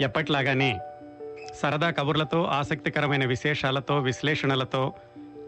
[0.00, 0.78] ఎప్పట్లాగానే
[1.62, 4.92] సరదా కబుర్లతో ఆసక్తికరమైన విశేషాలతో విశ్లేషణలతో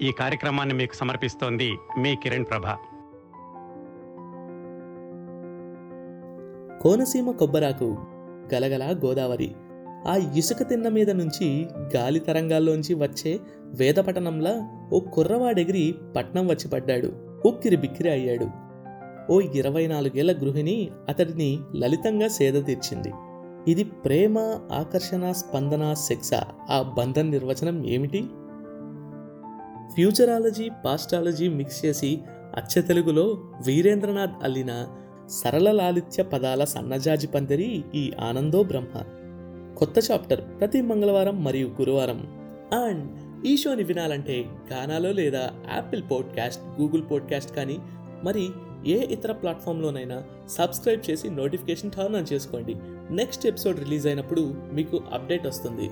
[0.03, 2.63] ఈ కార్యక్రమాన్ని మీకు సమర్పిస్తోంది మీ కిరణ్ ప్రభ.
[6.83, 7.99] కోనసీమ కొబ్బరాకు
[8.55, 9.55] గలగల గోదావరి
[10.09, 17.13] ఆ ఇసుక తిన్న మీద నుంచి గాలి తరంగాల్లోంచి వచ్చే వేదపట్టణంలా ఓ కుర్రవాడెగిరి పట్నం వచ్చి పడ్డాడు.
[17.47, 18.49] ఉక్కిరి బిక్కిరి అయ్యాడు.
[19.33, 23.13] ఓ ఇరవై నాలుగేళ్ళ గృహిణి అతడిని లలితంగా సేద తీర్చింది.
[23.69, 24.39] ఇది ప్రేమ
[24.73, 26.31] ఆకర్షణ స్పందన శిక్ష.
[26.71, 28.19] ఆ బంధం నిర్వచనం ఏమిటి?
[29.95, 32.21] ఫ్యూచరాలజీ పాస్టాలజీ మిక్స్ చేసి
[32.57, 34.87] అచ్చ తెలుగులో వీరేంద్రనాథ్ అల్లిన
[35.31, 39.03] సరళ లాలిత్య పదాల సన్నజాజి పందిరి ఈ ఆనందో బ్రహ్మ.
[39.79, 42.27] కొత్త చాప్టర్ ప్రతి మంగళవారం మరియు గురువారం.
[42.85, 47.79] అండ్ ఈ షోని వినాలంటే గానాలో లేదా యాపిల్ పాడ్కాస్ట్ గూగుల్ పాడ్కాస్ట్ కానీ
[48.25, 48.49] మరి
[48.87, 52.75] ఏ ఇతర ప్లాట్ఫామ్లోనైనా సబ్స్క్రైబ్ చేసి నోటిఫికేషన్ టర్న్ ఆన్ చేసుకోండి.
[53.15, 54.41] నెక్స్ట్ ఎపిసోడ్ రిలీజ్ అయినప్పుడు
[54.73, 55.91] మీకు అప్డేట్ వస్తుంది.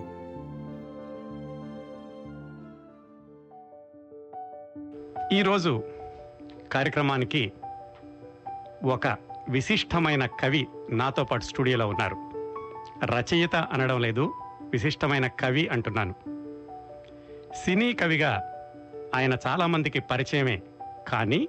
[5.38, 5.82] ఈరోజు
[6.72, 7.52] కార్యక్రమానికి
[8.84, 9.16] ఒక
[9.48, 12.16] విశిష్టమైన కవి నాతో పాటు స్టూడియోలో ఉన్నారు.
[13.04, 16.14] రచయిత అనడం లేదు విశిష్టమైన కవి అంటున్నాను.
[17.54, 18.52] సినీ కవిగా
[19.14, 20.62] ఆయన చాలామందికి పరిచయమే
[21.08, 21.48] కానీ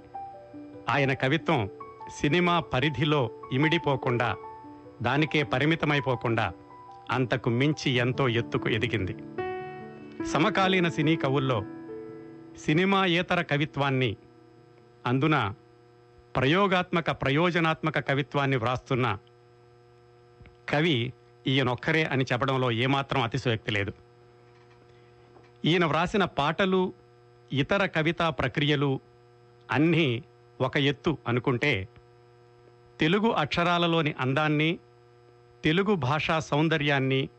[0.90, 1.70] ఆయన కవిత్వం
[2.22, 4.36] సినిమా పరిధిలో ఇమిడిపోకుండా
[5.02, 6.54] దానికే పరిమితమైపోకుండా
[7.12, 9.16] అంతకు మించి ఎంతో ఎత్తుకు ఎదిగింది.
[10.26, 11.66] సమకాలీన సినీ కవుల్లో
[12.66, 14.18] సినిమాయేతర కవిత్వాన్ని
[15.06, 15.54] అందున
[16.36, 19.18] ప్రయోగాత్మక ప్రయోజనాత్మక కవిత్వాన్ని వ్రాస్తున్న
[20.70, 21.14] కవి
[21.48, 23.94] ఈయనొక్కరే అని చెప్పడంలో ఏమాత్రం అతిశయోక్తి లేదు.
[25.66, 26.94] ఈయన వ్రాసిన పాటలు
[27.54, 29.00] ఇతర కవితా ప్రక్రియలు
[29.72, 30.24] అన్నీ
[30.62, 31.88] ఒక ఎత్తు అనుకుంటే
[33.00, 34.80] తెలుగు అక్షరాలలోని అందాన్ని
[35.64, 37.30] తెలుగు భాషా సౌందర్యాన్ని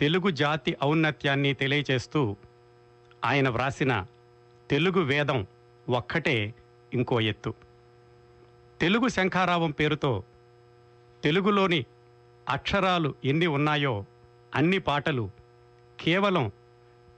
[0.00, 2.36] తెలుగు జాతి ఔన్నత్యాన్ని తెలియచేస్తూ
[3.24, 4.06] ఆయన వ్రాసిన
[4.70, 5.46] తెలుగు వేదం
[5.88, 6.54] ఒక్కటే
[6.94, 7.54] ఇంకో ఎత్తు.
[8.80, 10.22] తెలుగు శంఖారావం పేరుతో
[11.24, 11.86] తెలుగులోని
[12.48, 14.04] అక్షరాలు ఎన్ని ఉన్నాయో
[14.54, 15.30] అన్ని పాటలు
[16.00, 16.52] కేవలం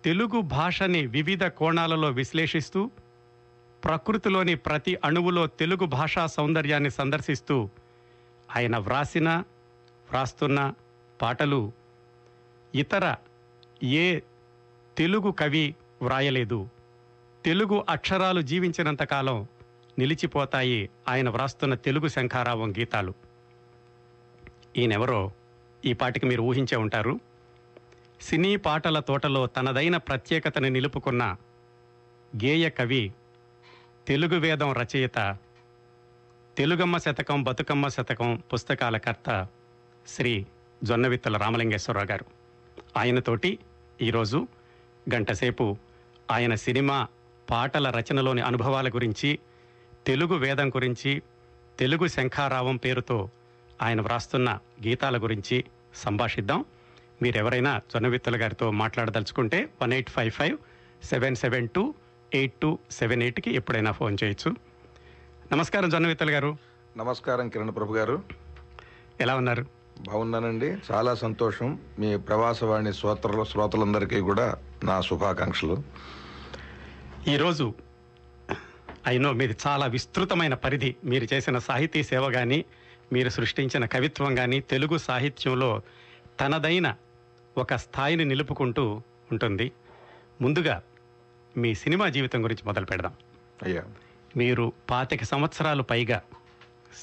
[0.04, 2.90] తెలుగు భాషని వివిధ కోణాలలో విశ్లేషిస్తూ
[3.86, 7.68] ప్రకృతిలోని ప్రతి అణువులో తెలుగు భాషా సౌందర్యాన్ని సందర్శిస్తూ
[8.56, 9.30] ఆయన వ్రాసిన
[10.10, 10.74] వ్రాస్తున్న
[11.22, 11.72] పాటలు
[12.74, 13.14] ఇతర
[13.82, 14.20] ఏ
[14.98, 16.68] తెలుగు కవి వ్రాయలేదు.
[17.44, 19.46] తెలుగు అక్షరాలు జీవించినంతకాలం
[19.98, 23.14] నిలిచిపోతాయి ఆయన వ్రాస్తున్న తెలుగు శంఖారావం గీతాలు.
[24.76, 25.32] ఈయనెవరో
[25.84, 27.20] ఈ పాటికి మీరు ఊహించే ఉంటారు.
[28.20, 31.36] సినీ పాటల తోటలో తనదైన ప్రత్యేకతను నిలుపుకున్న
[32.44, 33.12] గేయ కవి
[34.08, 35.36] తెలుగు వేదం రచయిత
[36.58, 39.46] తెలుగమ్మ శతకం బతుకమ్మ శతకం పుస్తకాల కర్త
[40.08, 40.46] శ్రీ
[40.84, 42.24] జొన్నవిత్తల రామలింగేశ్వరరావు గారు.
[42.96, 43.58] ఆయనతోటి
[44.02, 44.48] ఈరోజు
[45.14, 45.76] గంటసేపు
[46.30, 47.08] ఆయన సినిమా
[47.50, 49.38] పాటల రచనలోని అనుభవాల గురించి
[50.06, 51.22] తెలుగు వేదం గురించి
[51.78, 53.30] తెలుగు శంఖారావం పేరుతో
[53.82, 56.64] ఆయన వ్రాస్తున్న గీతాల గురించి సంభాషిద్దాం.
[57.22, 60.58] మీరెవరైనా జొన్నవిత్తల గారితో మాట్లాడదలుచుకుంటే one eight five five
[61.04, 61.94] seven seven two
[62.36, 64.56] eight two seven ఎయిట్కి ఎప్పుడైనా ఫోన్ చేయొచ్చు.
[65.52, 66.56] నమస్కారం జొన్నవిత్తల గారు.
[66.96, 68.22] నమస్కారం కిరణ్ ప్రభు గారు.
[69.20, 69.66] ఎలా ఉన్నారు?
[70.00, 70.76] బాగున్నానండి.
[70.92, 71.78] చాలా సంతోషం.
[71.98, 75.82] మీ ప్రవాసవాణి శ్రోతలు శ్రోతలందరికీ కూడా నా శుభాకాంక్షలు.
[77.28, 77.74] ఈరోజు
[79.06, 80.96] అయినో మీది చాలా విస్తృతమైన పరిధి.
[81.04, 82.64] మీరు చేసిన సాహితీ సేవ కానీ
[83.12, 85.80] మీరు సృష్టించిన కవిత్వం కానీ తెలుగు సాహిత్యంలో
[86.40, 86.94] తనదైన
[87.58, 89.72] ఒక స్థాయిని నిలుపుకుంటూ ఉంటుంది.
[90.40, 90.82] ముందుగా
[91.56, 93.12] మీ సినిమా జీవితం గురించి మొదలు పెడదాం.
[93.62, 93.82] అయ్యా.
[94.36, 96.22] మీరు పాతిక సంవత్సరాలు పైగా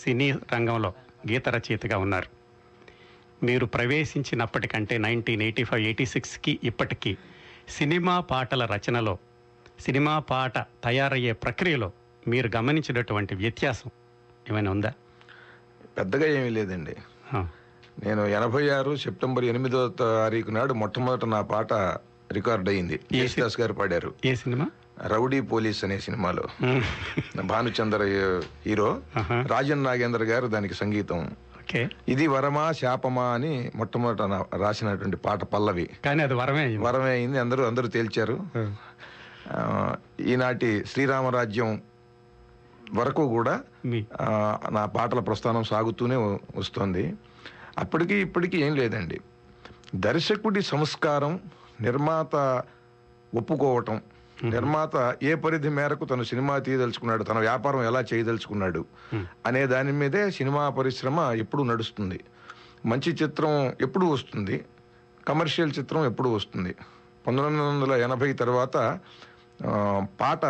[0.04, 0.94] సినీ రంగంలో
[1.32, 2.28] గీత రచయితగా ఉన్నారు.
[3.46, 7.18] మీరు ప్రవేశించినప్పటికంటే నైన్టీన్ ఎయిటీ ఫైవ్ ఎయిటీ సిక్స్కి ఇప్పటికీ
[7.70, 9.18] సినిమా పాటల రచనలో
[9.80, 11.92] సినిమా పాట తయారయ్యే ప్రక్రియలో
[12.28, 13.92] మీరు గమనించినటువంటి వ్యత్యాసం
[14.50, 14.94] ఏమైనా ఉందా?
[15.98, 16.96] పెద్దగా ఏమీ లేదండి.
[18.04, 21.74] నేను ఎనభై ఆరు సెప్టెంబర్ ఎనిమిదో తారీఖు నాడు మొట్టమొదట నా పాట
[22.34, 24.14] రికార్డ్ అయింది యేసుదాస్ గారు పాడారు.
[24.26, 24.68] ఏ సినిమా?
[25.08, 26.44] రౌడీ పోలీస్ అనే సినిమాలో.
[27.44, 28.04] భానుచంద్ర
[28.66, 29.02] హీరో.
[29.48, 31.32] రాజన్ నాగేంద్ర గారు దానికి సంగీతం.
[32.08, 34.22] ఇది వరమా శాపమా అని మొట్టమొదట
[34.56, 35.90] రాసినటువంటి పాట పల్లవి.
[36.06, 36.86] కానీ అది వరమే అయింది.
[36.86, 37.40] వరమే అయింది.
[37.40, 38.46] అందరూ అందరూ తేల్చారు.
[40.22, 41.82] ఈనాటి శ్రీరామరాజ్యం
[42.94, 43.62] వరకు కూడా
[44.70, 46.16] నా పాటల ప్రస్థానం సాగుతూనే
[46.56, 47.14] వస్తుంది.
[47.78, 49.20] అప్పటికి ఇప్పటికీ ఏం లేదండి.
[49.96, 51.40] దర్శకుడి సంస్కారం
[51.82, 52.64] నిర్మాత
[53.36, 54.02] ఒప్పుకోవటం.
[54.44, 58.86] నిర్మాత ఏ పరిధి మేరకు తను సినిమా తీయదలుచుకున్నాడు తన వ్యాపారం ఎలా చేయదలుచుకున్నాడు.
[59.46, 62.20] అనే దాని మీదే సినిమా పరిశ్రమ ఎప్పుడు నడుస్తుంది.
[62.86, 64.66] మంచి చిత్రం ఎప్పుడు వస్తుంది.
[65.28, 66.76] కమర్షియల్ చిత్రం ఎప్పుడు వస్తుంది.
[67.28, 69.00] పంతొమ్మిది వందల ఎనభై తర్వాత
[70.22, 70.46] పాట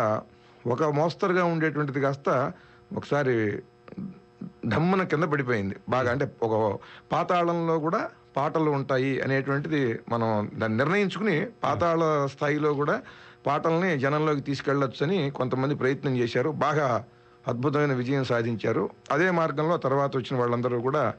[0.66, 2.52] ఒక మోస్తరుగా ఉండేటువంటిది కాస్త
[2.96, 3.62] ఒకసారి
[4.66, 5.76] ఢమ్మున కింద పడిపోయింది.
[5.88, 6.78] బాగా అంటే ఒక
[7.12, 12.96] పాతాళంలో కూడా పాటలు ఉంటాయి అనేటువంటిది మనం దాన్ని నిర్ణయించుకుని పాతాళ స్థాయిలో కూడా
[13.46, 16.50] పాటల్ని జనంలోకి తీసుకెళ్ళొచ్చని కొంతమంది ప్రయత్నం చేశారు.
[16.50, 17.04] బాగా
[17.48, 18.90] అద్భుతమైన విజయం సాధించారు.
[19.10, 21.14] అదే మార్గంలో తర్వాత వచ్చిన వాళ్ళందరూ కూడా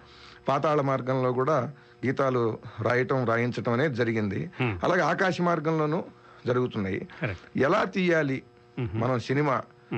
[0.47, 1.57] పాతాళ మార్గంలో కూడా
[2.05, 2.41] గీతాలు
[2.81, 4.41] రాయటం రాయించటం అనేది జరిగింది.
[4.61, 6.03] అలాగే ఆకాశ మార్గంలోనూ
[6.47, 7.07] జరుగుతున్నాయి.
[7.57, 8.43] ఎలా తీయాలి
[9.03, 9.55] మనం సినిమా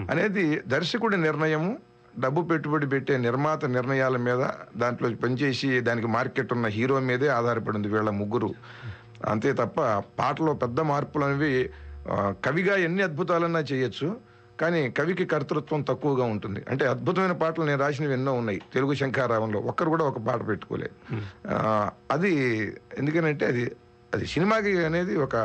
[0.09, 1.71] అనేది దర్శకుడి నిర్ణయము
[2.19, 4.43] డబ్బు పెట్టుబడి పెట్టే నిర్మాత నిర్ణయాల మీద
[4.77, 8.49] దాంట్లో పనిచేసి దానికి మార్కెట్ ఉన్న హీరో మీదే ఆధారపడింది వీళ్ళ ముగ్గురు.
[9.31, 9.81] అంతే తప్ప
[10.19, 11.53] పాటలో పెద్ద మార్పులు అనేవి
[12.45, 14.09] కవిగా ఎన్ని అద్భుతాలన్నా చేయొచ్చు
[14.61, 16.61] కానీ కవికి కర్తృత్వం తక్కువగా ఉంటుంది.
[16.69, 18.59] అంటే అద్భుతమైన పాటలు నేను రాసినవి ఎన్నో ఉన్నాయి.
[18.73, 20.95] తెలుగు శంఖారావంలో ఒక్కరు కూడా ఒక పాట పెట్టుకోలేదు
[22.11, 22.31] అది
[22.97, 23.63] ఎందుకనంటే అది
[24.13, 25.35] అది సినిమాకి అనేది ఒక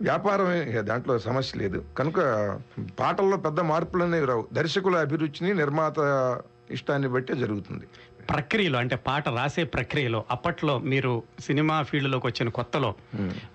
[0.00, 1.84] వ్యాపారమే ఇక దాంట్లో సమస్య లేదు.
[1.98, 2.18] కనుక
[3.00, 4.46] పాటల్లో పెద్ద మార్పులు అనేవి రావు.
[4.52, 5.98] దర్శకుల అభిరుచిని నిర్మాత
[6.70, 7.86] ఇష్టాన్ని బట్టి జరుగుతుంది.
[8.30, 12.94] ప్రక్రియలో అంటే పాట రాసే ప్రక్రియలో అప్పట్లో మీరు సినిమా ఫీల్డ్లోకి వచ్చిన కొత్తలో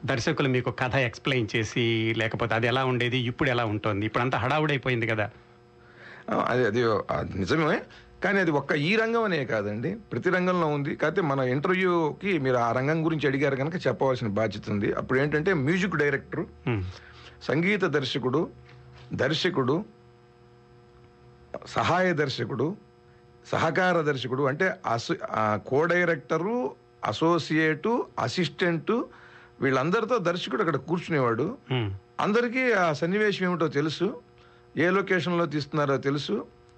[0.05, 4.05] దర్శకులు మీకు కథ ఎక్స్ప్లెయిన్ చేసి లేకపోతే అది ఎలా ఉండేది ఇప్పుడు ఎలా ఉంటుంది?
[4.05, 5.29] ఇప్పుడు అంతా హడావుడైపోయింది కదా.
[6.29, 6.65] అది
[7.11, 7.81] అది నిజమే.
[8.25, 9.91] కానీ అది ఒక్క ఈ రంగం అనే కాదండి.
[10.11, 10.95] ప్రతి రంగంలో ఉంది.
[10.95, 14.93] కాకపోతే మన ఇంటర్వ్యూకి మీరు ఆ రంగం గురించి అడిగారు కనుక చెప్పవలసిన బాధ్యత ఉంది.
[14.93, 16.45] అప్పుడు ఏంటంటే మ్యూజిక్ డైరెక్టర్
[17.43, 18.41] సంగీత దర్శకుడు
[19.13, 19.75] దర్శకుడు
[21.67, 22.67] సహాయ దర్శకుడు
[23.47, 25.13] సహకార దర్శకుడు అంటే అసో
[25.67, 26.55] కో డైరెక్టరు
[27.05, 28.95] అసోసియేటు అసిస్టెంటు
[29.61, 31.47] వీళ్ళందరితో దర్శకుడు అక్కడ కూర్చునేవాడు.
[32.19, 34.07] అందరికీ ఆ సన్నివేశం ఏమిటో తెలుసు.
[34.77, 36.35] ఏ లొకేషన్లో తీస్తున్నారో తెలుసు.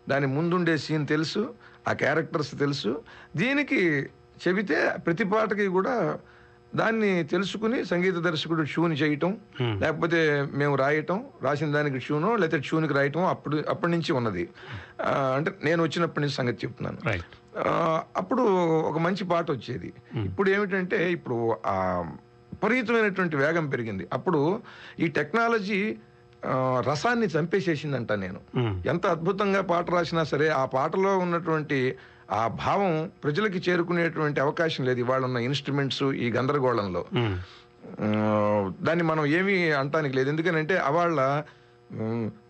[0.10, 1.54] దాని ముందుండే సీన్ తెలుసు
[1.88, 3.02] ఆ క్యారెక్టర్స్ తెలుసు.
[3.36, 3.82] దీనికి
[4.48, 6.20] చెబితే ప్రతి పాటకి కూడా
[6.76, 9.38] దాన్ని తెలుసుకుని సంగీత దర్శకుడు ట్యూన్ చేయటం.
[9.62, 14.50] లేకపోతే మేము రాయటం రాసిన దానికి ట్యూనో లేకపోతే ట్యూన్కి రాయటం అప్పుడు అప్పటి నుంచి ఉన్నది.
[15.08, 17.00] అంటే నేను వచ్చినప్పటి నుంచి సంగతి చెప్తున్నాను.
[18.18, 18.42] అప్పుడు
[18.90, 19.94] ఒక మంచి పాట వచ్చేది.
[20.26, 21.78] ఇప్పుడు ఏమిటంటే ఇప్పుడు ఆ
[22.52, 24.08] విపరీతమైనటువంటి వేగం పెరిగింది.
[24.14, 24.62] అప్పుడు
[25.00, 25.98] ఈ టెక్నాలజీ
[26.80, 28.40] రసాన్ని చంపేసేసిందంట నేను.
[28.88, 31.96] ఎంత అద్భుతంగా పాట రాసినా సరే ఆ పాటలో ఉన్నటువంటి
[32.32, 35.00] ఆ భావం ప్రజలకి చేరుకునేటువంటి అవకాశం లేదు.
[35.00, 37.06] ఇవాళ ఉన్న ఇన్స్ట్రుమెంట్స్ ఈ గందరగోళంలో.
[38.82, 40.30] దాన్ని మనం ఏమీ అంటానికి లేదు.
[40.30, 41.44] ఎందుకనంటే అవాళ్ళ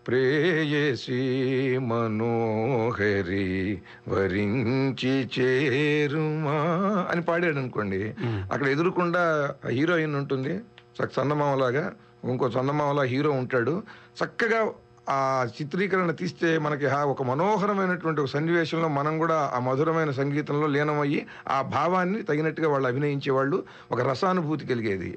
[0.06, 8.14] ప్రేయసి మనోహరి వరించి చేరుమా అని పాడాడు అనుకోండి
[8.52, 10.60] అక్కడ ఎదురుకుండా హీరోయిన్ ఉంటుంది.
[10.98, 11.92] చక్క చందమామలాగా.
[12.24, 13.82] ఇంకో చందమామలా హీరో ఉంటాడు.
[14.24, 14.70] చక్కగా
[15.10, 21.26] ఆ చిత్రీకరణ తీస్తే మనకి ఆ ఒక మనోహరమైనటువంటి ఒక సన్నివేశంలో మనం కూడా ఆ మధురమైన సంగీతంలో లీనమయ్యి
[21.48, 25.16] ఆ భావాన్ని తగినట్టుగా వాళ్ళు అభినయించే వాళ్ళు ఒక రసానుభూతి కలిగేది.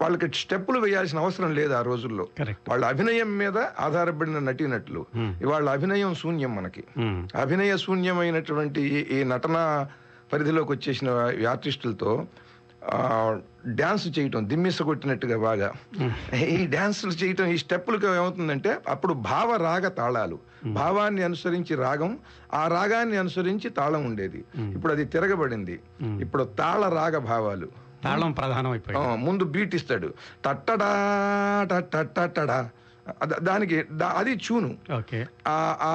[0.00, 2.28] వాళ్ళకి స్టెప్పులు వేయాల్సిన అవసరం లేదు ఆ రోజుల్లో.
[2.68, 5.06] వాళ్ళ అభినయం మీద ఆధారపడిన నటీనటులు.
[5.42, 6.84] ఇవాళ అభినయం శూన్యం మనకి.
[7.40, 9.86] అభినయ శూన్యమైనటువంటి ఈ- నటన
[10.32, 11.10] పరిధిలోకి వచ్చేసిన
[11.48, 12.26] ఆర్టిస్టులతో
[13.66, 15.72] డ్యాన్స్ చేయటం దిమ్మిస కొట్టినట్టుగా బాగా.
[16.36, 20.38] ఈ డ్యాన్సులు చేయటం ఈ స్టెప్పులకు ఏమవుతుందంటే అప్పుడు భావ రాగ తాళాలు.
[20.66, 22.18] భావాన్ని అనుసరించి రాగం
[22.54, 24.44] ఆ రాగాన్ని అనుసరించి తాళం ఉండేది.
[24.58, 25.80] ఇప్పుడు అది తిరగబడింది.
[26.20, 27.68] ఇప్పుడు తాళ రాగ భావాలు.
[28.04, 30.14] తాళం ప్రధానం అయిపోయింది ముందు బీట్ ఇస్తాడు.
[30.44, 30.90] తట్టడా
[32.16, 32.70] టట్టడా
[33.42, 34.70] దానికి అది చూను.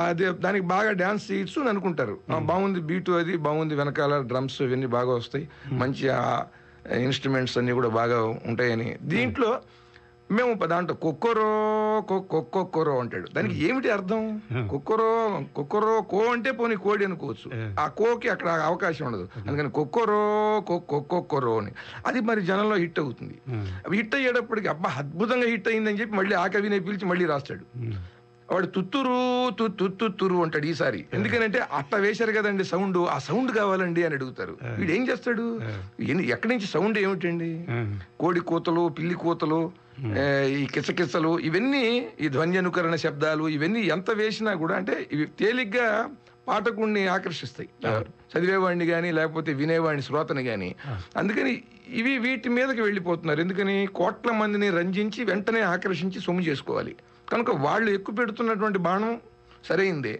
[0.03, 2.17] అది దానికి బాగా డాన్స్ చేయొచ్చు అని అనుకుంటారు.
[2.39, 5.50] బాగుంది బీటు అది బాగుంది వెనకాల డ్రమ్స్ ఇవన్నీ బాగా వస్తాయి.
[5.71, 6.10] మంచి
[6.94, 8.98] ఇన్స్ట్రుమెంట్స్ అన్ని కూడా బాగా ఉంటాయని.
[9.01, 9.60] దీంట్లో
[10.32, 13.27] మేము దాంట్లో కొక్కరో కొక్కొక్కరో అంటాడు.
[13.36, 14.42] దానికి ఏమిటి అర్థం?
[14.70, 17.74] కొక్కరో కొక్కరో కో అంటే పోనీ కోడి అనుకోవచ్చు.
[17.80, 19.30] ఆ కోకి అక్కడ అవకాశం ఉండదు.
[19.48, 21.72] అందుకని కొక్కరో కొక్కొక్కరో అని.
[22.08, 23.38] అది మరి జనంలో హిట్ అవుతుంది.
[23.96, 27.96] హిట్ అయ్యేటప్పటికి అబ్బా అద్భుతంగా హిట్ అయిందని చెప్పి మళ్ళీ ఆ కవిని పిలిచి మళ్ళీ రాస్తాడు.
[28.51, 29.15] వాడు తుత్తురు
[30.01, 30.99] తుత్తురు అంటాడు ఈసారి.
[31.13, 34.53] ఎందుకనంటే అట్లా వేశారు కదండి సౌండ్ ఆ సౌండ్ కావాలండి అని అడుగుతారు.
[34.79, 35.45] వీడు ఏం చేస్తాడు
[36.35, 37.49] ఎక్కడి నుంచి సౌండ్ ఏమిటండి?
[38.19, 39.59] కోడి కూతలు పిల్లి కూతలు
[40.59, 41.83] ఈ కిసకిసలు ఇవన్నీ
[42.21, 45.87] ఈ ధ్వని అనుకరణ శబ్దాలు ఇవన్నీ ఎంత వేసినా కూడా అంటే ఇవి తేలిగ్గా
[46.47, 47.69] పాఠకుణ్ణి ఆకర్షిస్తాయి.
[48.31, 50.69] చదివేవాడిని కానీ లేకపోతే వినేవాడిని శ్రోతని కానీ
[51.21, 51.53] అందుకని
[51.99, 53.39] ఇవి వీటి మీదకి వెళ్ళిపోతున్నారు.
[53.45, 53.75] ఎందుకని?
[53.99, 56.95] కోట్ల మందిని రంజించి వెంటనే ఆకర్షించి సొమ్ము చేసుకోవాలి.
[57.32, 59.13] కనుక వాళ్ళు ఎక్కువ పెడుతున్నటువంటి బాణం
[59.70, 60.15] సరైందే.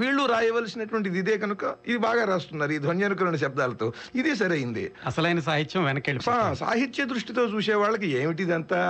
[0.00, 3.86] వీళ్ళు రాయవలసినటువంటిది ఇదే కనుక ఇది బాగా రాస్తున్నారు ఈ ధ్వన్యనుకరణ శబ్దాలతో.
[4.20, 4.84] ఇదే సరైంది.
[5.06, 6.22] అసలైన సాహిత్యం వెనకెళ్ళి
[6.62, 8.80] సాహిత్య దృష్టితో చూసే వాళ్ళకి ఏమిటిదంతా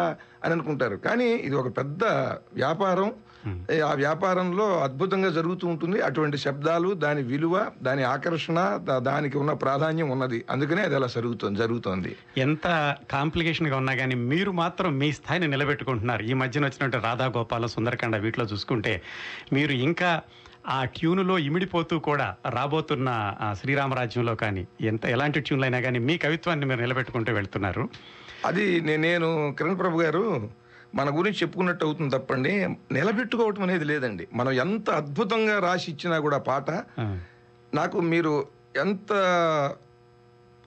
[0.45, 0.97] అని అనుకుంటారు.
[1.07, 2.05] కానీ ఇది ఒక పెద్ద
[2.61, 3.11] వ్యాపారం.
[3.81, 6.01] ఆ వ్యాపారంలో అద్భుతంగా జరుగుతూ ఉంటుంది.
[6.01, 8.59] అటువంటి శబ్దాలు దాని విలువ దాని ఆకర్షణ
[8.97, 10.45] దానికి ఉన్న ప్రాధాన్యం ఉన్నది.
[10.51, 12.17] అందుకనే అది అలా జరుగుతుంది జరుగుతోంది.
[12.39, 16.23] ఎంత కాంప్లికేషన్గా ఉన్నా కానీ మీరు మాత్రం మీ స్థాయిని నిలబెట్టుకుంటున్నారు.
[16.23, 19.03] ఈ మధ్యన వచ్చినట్టు రాధా గోపాల సుందరకాండ వీటిలో చూసుకుంటే
[19.53, 20.23] మీరు ఇంకా
[20.69, 26.81] ఆ ట్యూన్లో ఇమిడిపోతూ కూడా రాబోతున్న శ్రీరామరాజ్యంలో కానీ ఎంత ఎలాంటి ట్యూన్లు అయినా కానీ మీ కవిత్వాన్ని మీరు
[26.81, 27.89] నిలబెట్టుకుంటూ వెళ్తున్నారు.
[28.45, 30.51] అది నేను కిరణ్ ప్రభు గారు
[30.99, 32.53] మన గురించి చెప్పుకున్నట్టు అవుతుంది తప్పండి.
[32.97, 34.25] నిలబెట్టుకోవటం అనేది లేదండి.
[34.41, 36.69] మనం ఎంత అద్భుతంగా రాసి ఇచ్చినా కూడా పాట
[37.75, 38.33] నాకు మీరు
[38.85, 39.13] ఎంత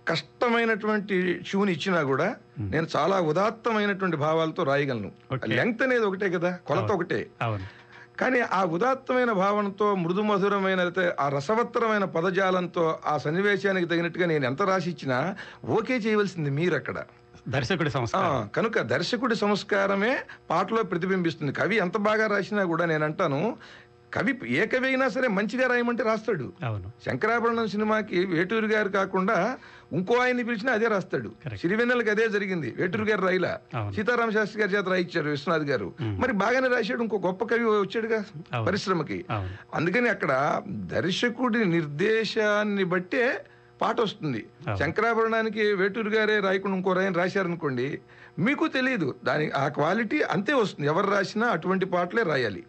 [0.08, 1.16] కష్టమైనటువంటి
[1.48, 2.28] ట్యూన్ ఇచ్చినా కూడా
[2.74, 5.10] నేను చాలా ఉదాత్తమైనటువంటి భావాలతో రాయగలను.
[5.58, 7.20] లెంగ్త్ అనేది ఒకటే కదా కొలత ఒకటే.
[8.22, 14.62] కానీ ఆ ఉదాత్తమైన భావనతో మృదు మధురమైన లేతే ఆ రసవత్తరమైన పదజాలంతో ఆ సన్నివేశానికి తగినట్టుగా నేను ఎంత
[14.62, 15.18] రాసి ఇచ్చినా
[15.78, 16.98] ఓకే చేయవలసింది మీరు అక్కడ
[17.50, 18.50] దర్శకుడి సంస్కారం.
[18.56, 20.18] కనుక దర్శకుడి సంస్కారమే
[20.50, 21.52] పాటలో ప్రతిబింబిస్తుంది.
[21.54, 23.58] కవి ఎంత బాగా రాసినా కూడా నేను అంటాను
[24.14, 26.54] కవి ఏ కవి అయినా సరే మంచిగా రాయమంటే రాస్తాడు.
[26.64, 26.92] అవును.
[27.06, 29.58] శంకరాభరణం సినిమాకి వేటూరు గారు కాకుండా
[29.94, 31.32] ఇంకో ఆయన్ని పిలిచినా అదే రాస్తాడు.
[31.56, 33.60] సిరివెన్నెలకి అదే జరిగింది వేటూరు గారు రాయిలా.
[33.96, 35.94] సీతారామ శాస్త్రి గారి చేత రాయించారు విశ్వనాథ్ గారు.
[36.02, 38.24] మరి బాగానే రాశాడు ఇంకో గొప్ప కవి వచ్చాడుగా.
[38.64, 39.26] పరిశ్రమకి.
[39.74, 43.46] అందుకని అక్కడ దర్శకుడి నిర్దేశాన్ని బట్టే
[43.82, 44.42] పాట వస్తుంది.
[44.80, 47.88] శంకరాభరణానికి వేటూరు గారే రాయకుండా ఇంకో రాయని రాశారనుకోండి
[48.40, 50.90] మీకు తెలియదు దాని ఆ క్వాలిటీ అంతే వస్తుంది.
[50.90, 52.64] ఎవరు రాసినా అటువంటి పాటలే రాయాలి.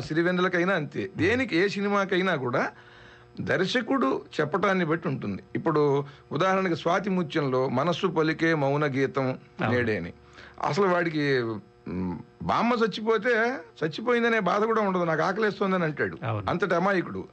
[0.00, 1.10] సిరివెన్నెలకైనా అంతే.
[1.16, 2.64] దేనికి ఏ సినిమాకైనా కూడా
[3.40, 4.10] దర్శకుడు
[4.40, 5.42] చెప్పటాన్ని బట్టి ఉంటుంది.
[5.54, 9.38] ఇప్పుడు ఉదాహరణకి స్వాతి ముత్యంలో మనస్సు పలికే మౌన గీతం
[9.70, 10.12] నేడే అని.
[10.68, 11.24] అసలు వాడికి
[12.42, 15.04] బామ్మ చచ్చిపోతే చచ్చిపోయిందనే బాధ కూడా ఉండదు.
[15.04, 16.16] నాకు ఆకలేస్తోందని అంటాడు.
[16.50, 17.24] అంతటి అమాయకుడు.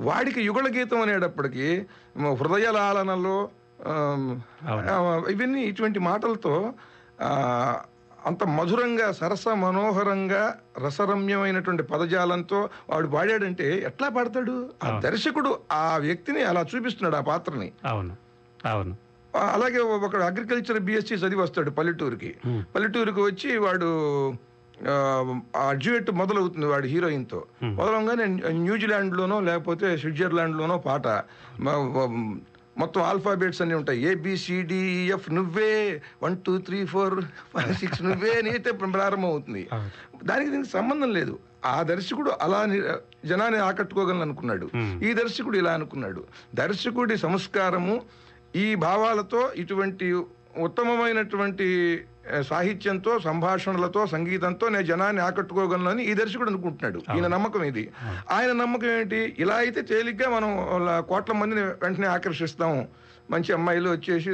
[0.00, 1.86] వాడికి యుగళ గీతం అనేటప్పటికి
[2.16, 3.48] మ, హృదయలాలనలో
[3.86, 4.92] ఆమ్, అవును.
[4.92, 6.74] ఆ, ఇవన్నీ ఇటువంటి మాటలతో
[8.26, 14.70] అంత మధురంగా సరస మనోహరంగా రసరమ్యమైనటువంటి పదజాలంతో వాడు పాడాడంటే ఎట్లా పాడతాడు?
[14.84, 17.72] ఆ దర్శకుడు ఆ వ్యక్తిని అలా చూపిస్తున్నాడు ఆ పాత్రని.
[17.84, 18.16] అవును.
[18.64, 18.96] అవును.
[19.54, 22.30] అలాగే ఒక అగ్రికల్చర్ బిఎస్సి చదివి వస్తాడు పల్లెటూరుకి.
[22.74, 23.88] పల్లెటూరుకి వచ్చి వాడు
[25.82, 27.40] డ్యూయట్ మొదలవుతుంది వాడు హీరోయిన్తో.
[27.80, 28.24] మొదలంగానే
[28.66, 31.06] న్యూజిలాండ్లోనో లేకపోతే స్విట్జర్లాండ్లోనో పాట.
[32.80, 34.00] మొత్తం ఆల్ఫాబెట్స్ అన్ని ఉంటాయి.
[34.08, 35.70] A B C D E F నువ్వే
[36.24, 37.14] one two three four
[37.54, 39.62] five six నువ్వే అని అయితే ప్రారంభం అవుతుంది.
[40.30, 41.34] దానికి దీనికి సంబంధం లేదు.
[41.72, 42.60] ఆ దర్శకుడు అలా
[43.30, 44.66] జనాన్ని ఆకట్టుకోగలను అనుకున్నాడు.
[45.06, 46.22] ఈ దర్శకుడు ఇలా అనుకున్నాడు.
[46.62, 47.96] దర్శకుడి సంస్కారము
[48.56, 50.06] ఈ భావాలతో ఇటువంటి
[50.58, 51.66] ఉత్తమమైనటువంటి
[52.42, 56.98] సాహిత్యంతో సంభాషణలతో సంగీతంతో నేను జనాన్ని ఆకట్టుకోగలను అని ఈ దర్శకుడు అనుకుంటున్నాడు.
[57.16, 57.84] ఈయన నమ్మకం ఇది.
[58.30, 59.36] ఆయన నమ్మకం ఏంటి?
[59.38, 60.50] ఇలా అయితే తేలిగ్గా మనం
[61.08, 62.72] కోట్ల మందిని వెంటనే ఆకర్షిస్తాం.
[63.30, 64.30] మంచి అమ్మాయిలు వచ్చేసి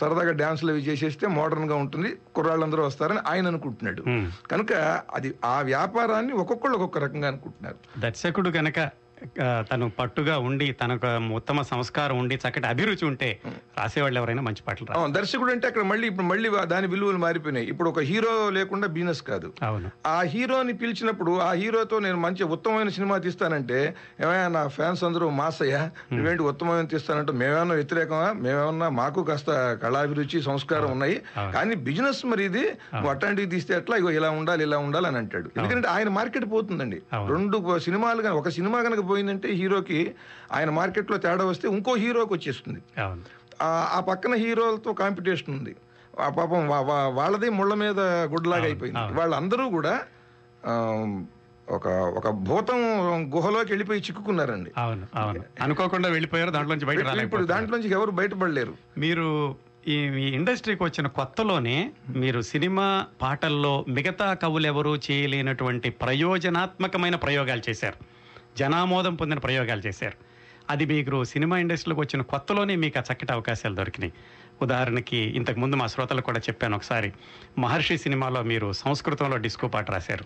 [0.00, 2.10] సరదాగా డ్యాన్సులు అవి చేసేస్తే మోడర్న్గా ఉంటుంది.
[2.34, 4.02] కుర్రాళ్ళందరూ వస్తారని ఆయన అనుకుంటున్నాడు.
[4.50, 4.72] కనుక
[5.14, 7.76] అది ఆ వ్యాపారాన్ని ఒక్కొక్కళ్ళు ఒక్కొక్క రకంగా అనుకుంటున్నారు.
[8.00, 8.90] దర్శకుడు గనక ఆ,
[9.70, 13.28] తను పట్టుగా ఉండి తనకు ఉత్తమ సంస్కారం ఉండి చక్కటి అభిరుచి ఉంటే
[13.78, 17.66] రాసేవాళ్ళు ఎవరైనా మంచి పాటలు దర్శకుడు అంటే అక్కడ మళ్ళీ ఇప్పుడు మళ్ళీ దాని విలువలు మారిపోయినాయి.
[17.66, 19.52] ఇప్పుడు ఒక హీరో లేకుండా బిజినెస్ కాదు.
[19.62, 19.90] అవును.
[20.06, 23.78] ఆ హీరోని పిలిచినప్పుడు ఆ హీరోతో నేను మంచి ఉత్తమమైన సినిమా తీస్తానంటే
[24.20, 25.76] ఏమైనా నా ఫ్యాన్స్ అందరూ మాసయ్య
[26.12, 28.32] నువ్వేంటి ఉత్తమమైన తీస్తానంటే మేమేమన్నా వ్యతిరేకమా?
[28.32, 29.50] మేమేమన్నా మాకు కాస్త
[29.82, 31.22] కళాభిరుచి సంస్కారం ఉన్నాయి.
[31.54, 32.64] కానీ బిజినెస్ మరి ఇది
[33.10, 35.50] అట్లాంటివి తీస్తే ఇగో ఇలా ఉండాలి ఇలా ఉండాలి అని అంటాడు.
[35.56, 37.00] ఎందుకంటే ఆయన మార్కెట్ పోతుందండి.
[37.32, 40.14] రెండు సినిమాలు ఒక సినిమా కనుక పోయిందంటే హీరోకి
[40.52, 42.80] ఆయన మార్కెట్లో తేడా వస్తే ఇంకో హీరోకి వచ్చేస్తుంది.
[43.62, 45.76] ఆ- పక్కన హీరోలతో కాంపిటీషన్ ఉంది.
[46.20, 46.68] పాపం
[47.16, 49.00] వాళ్ళది ముళ్ళ మీద గుడ్లాగా అయిపోయింది.
[49.14, 50.02] వాళ్ళందరూ కూడా
[51.68, 52.76] ఒక ఒక భూతం
[53.34, 54.70] గుహలోకి వెళ్ళిపోయి చిక్కుకున్నారండి.
[54.76, 55.42] అవును అవును.
[55.60, 58.74] అనుకోకుండా వెళ్ళిపోయారు దాంట్లోంచి బయట ఇప్పుడు దాంట్లోంచి ఎవరు బయటపడలేరు.
[58.98, 59.56] మీరు
[59.88, 68.11] ఈ ఈ ఇండస్ట్రీకి వచ్చిన కొత్తలోనే మీరు సినిమా పాటల్లో మిగతా కవులు ఎవరు చేయలేనటువంటి ప్రయోజనాత్మకమైన ప్రయోగాలు చేశారు.
[68.58, 70.32] జనామోదం పొందిన ప్రయోగాలు చేశారు.
[70.70, 74.12] అది మీకు సినిమా ఇండస్ట్రీలోకి వచ్చిన కొత్తలోనే మీకు ఆ చక్కటి అవకాశాలు దొరికినాయి.
[74.62, 77.12] ఉదాహరణకి ఇంతకు ముందు మా శ్రోతలకు కూడా చెప్పాను ఒకసారి
[77.58, 80.24] మహర్షి సినిమాలో మీరు సంస్కృతంలో డిస్కో పాట రాశారు.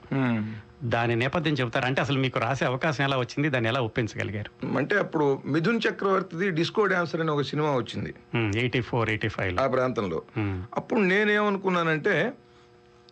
[0.84, 1.86] దాని నేపథ్యం చెబుతారు?
[1.86, 3.48] అంటే అసలు మీకు రాసే అవకాశం ఎలా వచ్చింది?
[3.48, 4.66] దాన్ని ఎలా ఒప్పించగలిగారు?
[4.76, 8.14] అంటే అప్పుడు మిథున్ చక్రవర్తిది డిస్కో డాన్సర్ అని ఒక సినిమా వచ్చింది.
[8.60, 10.22] ఎయిటీ ఫోర్ ఎయిటీ ఫైవ్ ఆ ప్రాంతంలో.
[10.74, 12.32] అప్పుడు నేనేమనుకున్నానంటే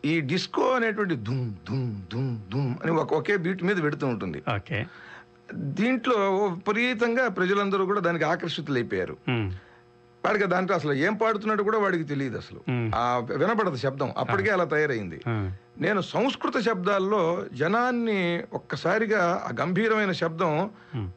[0.04, 4.42] ఈ డిస్కో అనేటువంటి దుమ్ దుమ్ దుమ్ దుమ్ అని ఒక బీట్ మీద పెడుతూ ఉంటుంది.
[4.56, 4.86] ఓకే.
[5.54, 9.16] దీంట్లో విపరీతంగా ప్రజలందరూ కూడా దానికి ఆకర్షితులైపోయారు.
[10.24, 12.60] వాడికి దాంట్లో అసలు ఏం పాడుతున్నాడు కూడా వాడికి తెలియదు అసలు.
[12.94, 14.12] ఆ వినపడదు శబ్దం.
[14.16, 15.22] అప్పటికే అలా తయారైంది.
[15.80, 20.70] నేను సంస్కృత శబ్దాల్లో జనాన్ని ఒక్కసారిగా ఆ గంభీరమైన శబ్దం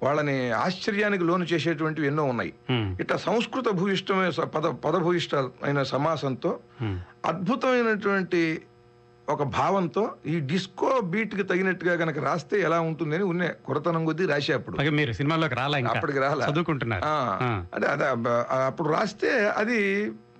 [0.04, 2.54] వాళ్ళని ఆశ్చర్యానికి లోను చేసేటువంటివి ఎన్నో ఉన్నాయి.
[3.00, 6.60] ఇట్లా సంస్కృత భూయిష్టమైన పద పదభూయిష్ట అయిన సమాసంతో
[7.26, 8.62] అద్భుతమైనటువంటి
[9.30, 14.92] ఒక భావంతో ఈ డిస్కో బీట్కి తగినట్టుగా గనక రాస్తే ఎలా ఉంటుందని ఉన్నే కొరతనం కొద్దీ రాసే అప్పుడు.
[14.92, 16.46] మీరు సినిమాలోకి రాలా అప్పటికి రాలా.
[16.52, 17.04] చదువుకుంటున్నారు.
[17.06, 17.88] ఆ, అదే
[18.66, 19.80] అప్పుడు రాస్తే అది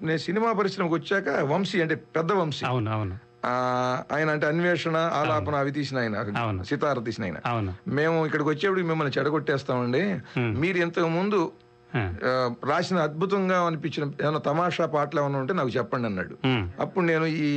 [0.02, 2.66] నేను సినిమా పరిశ్రమకు వచ్చాక వంశీ అంటే పెద్ద వంశీ.
[2.66, 3.16] అవును అవును.
[4.12, 6.64] ఆయన అంటే అన్వేషణ ఆలాపన అవి తీసిన ఆయన.
[6.64, 7.74] సితార తీసిన ఆయన.
[7.88, 10.02] మేము ఇక్కడికి వచ్చేప్పుడు మిమ్మల్ని చెడగొట్టేస్తామండి.
[10.40, 11.40] మీరు ఇంతకు ముందు
[12.70, 16.36] రాసిన అద్భుతంగా అనిపించిన ఏమైనా తమాషా పాటలు ఏమైనా ఉంటే నాకు చెప్పండి అన్నాడు.
[16.80, 17.52] అప్పుడు నేను ఈ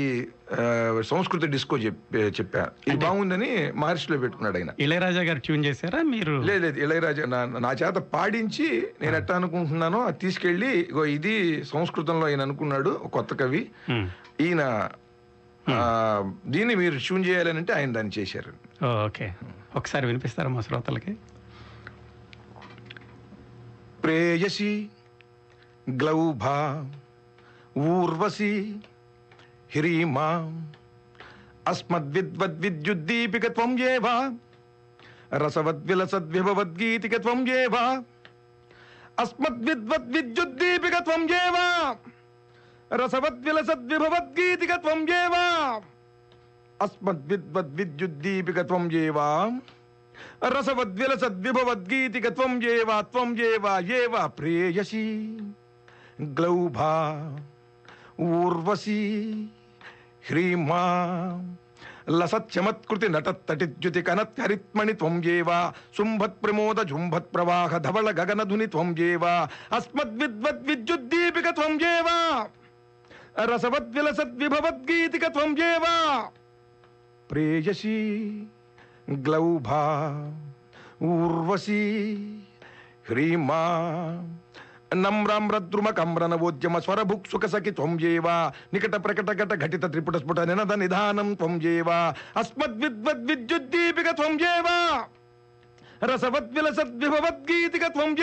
[1.02, 1.76] సంస్కృత డిస్కో
[2.38, 4.70] చెప్పా ఇది బాగుందని మహర్షిలో పెట్టుకున్నాడు ఆయన.
[4.78, 6.34] ఇళయరాజా గారు ట్యూన్ చేశారా మీరు?
[6.40, 7.26] లేదు లేదు ఇళయరాజా
[7.66, 8.68] నా చేత పాడించి
[9.02, 11.37] నేను ఎట్టా అనుకుంటున్నానో అది తీసుకెళ్ళి ఇగో ఇది
[11.75, 13.62] సంస్కృతంలో ఆయన అనుకున్నాడు కొత్త కవి.
[14.40, 14.62] ఈయన
[16.46, 18.52] దీన్ని మీరు ట్యూన్ చేయాలని అంటే ఆయన దాన్ని చేశారు.
[19.06, 19.26] ఓకే.
[19.76, 21.12] ఒకసారి వినిపిస్తారా మా శ్రోతలకి?
[24.04, 24.71] ప్రేయసి
[26.00, 26.57] గ్లౌభా
[27.88, 28.52] ఊర్వశి
[29.75, 30.28] హ్రీమా
[31.69, 34.07] అస్మద్విద్వద్విద్యుద్దీపిక త్వం ఏవ
[35.35, 37.76] రసవద్విలసద్విభవద్గీతిక త్వం ఏవ
[39.21, 41.57] అస్మద్విద్వద్విద్యుద్దీపిక త్వం ఏవ
[42.95, 45.35] రసవద్విలసద్విభవద్గీతిక త్వం ఏవ
[46.80, 49.19] అస్మద్విద్వద్విద్యుద్దీపిక త్వం ఏవ
[50.55, 55.05] రసవద్విలసద్విభవద్గీతిక త్వం ఏవ త్వం ఏవ ఏవ ప్రేయసి
[56.33, 56.93] గ్లౌభా
[58.33, 59.00] ఊర్వశీ
[60.25, 60.83] హ్రీమా
[62.11, 65.50] లసత్యమత్కృతి నటత్తటిద్యుతి కనత్హరిత్మణి త్వం ఏవ
[65.97, 69.25] శుంభత్ ప్రమోద జుంభత్ ప్రవాహ ధవళ గగనధుని త్వం ఏవ
[69.79, 72.09] అస్మద్విద్వద్విద్యుద్దీపిక త్వం ఏవ
[73.50, 75.85] రసవద్విలసద్విభవద్గీతిక త్వం ఏవ
[77.31, 77.97] ప్రేయసి
[79.11, 79.81] గ్లౌభా
[81.02, 81.83] ఊర్వశీ
[83.07, 83.62] హ్రీమా
[84.95, 87.99] నమ్రామ్రద్రుమ కమ్రనవోద్యమ స్వరభుక్సుక సఖి త్వం
[88.75, 91.61] నికట ప్రకట ఘట ఘటిత త్రిపుట స్ఫుట నినద నిధానం త్వం
[92.37, 94.38] అస్మద్విద్వద్విద్యుద్దీపిక త్వం
[96.05, 98.14] రసవద్విలసద్విభవద్గీతిక త్వం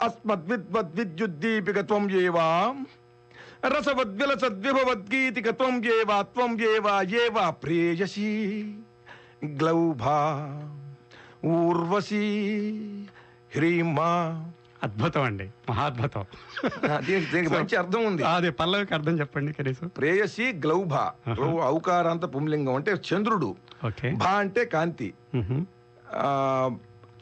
[0.00, 2.08] అస్మద్విద్వద్విద్యుద్దీపిక త్వం
[3.64, 7.38] రసవద్విలసద్విభవద్గీతిక త్వం ఏవ త్వం ఏవ ఏవ
[9.44, 10.18] గ్లౌభా
[11.44, 12.22] ఊర్వశీ
[13.54, 14.08] హ్రీమా.
[14.82, 15.50] అద్భుతం అండి.
[15.68, 16.24] మహాద్భుతం
[17.06, 18.22] దీనికి మంచి అర్థం ఉంది.
[18.22, 19.86] అదే పల్లవికి అర్థం చెప్పండి కనీసం.
[19.86, 20.94] ప్రేయసి గ్లౌభ.
[21.30, 23.56] గ్లౌ ఔకారాంత పుంలింగం అంటే చంద్రుడు.
[24.16, 25.14] భా అంటే కాంతి.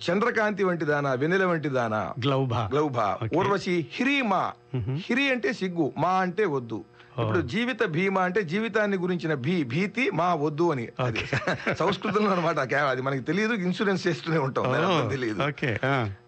[0.09, 2.15] చంద్రకాంతి వంటి దానా వెన్నెల వంటి దానా?
[2.25, 2.71] గ్లౌభా.
[2.73, 2.99] గ్లౌభ.
[3.37, 4.53] ఊర్వశి హిరీమా.
[4.77, 6.85] హిరి అంటే సిగ్గు మా అంటే వద్దు.
[7.19, 10.89] ఇప్పుడు జీవిత భీమా అంటే జీవితాన్ని గురించిన భీ భీతి మా వద్దు అని.
[11.01, 11.21] అది
[11.79, 14.65] సంస్కృతంలో అనమాట అది మనకి తెలియదు ఇన్సూరెన్స్ చేస్తూనే ఉంటాం.
[15.09, 15.43] తెలియదు.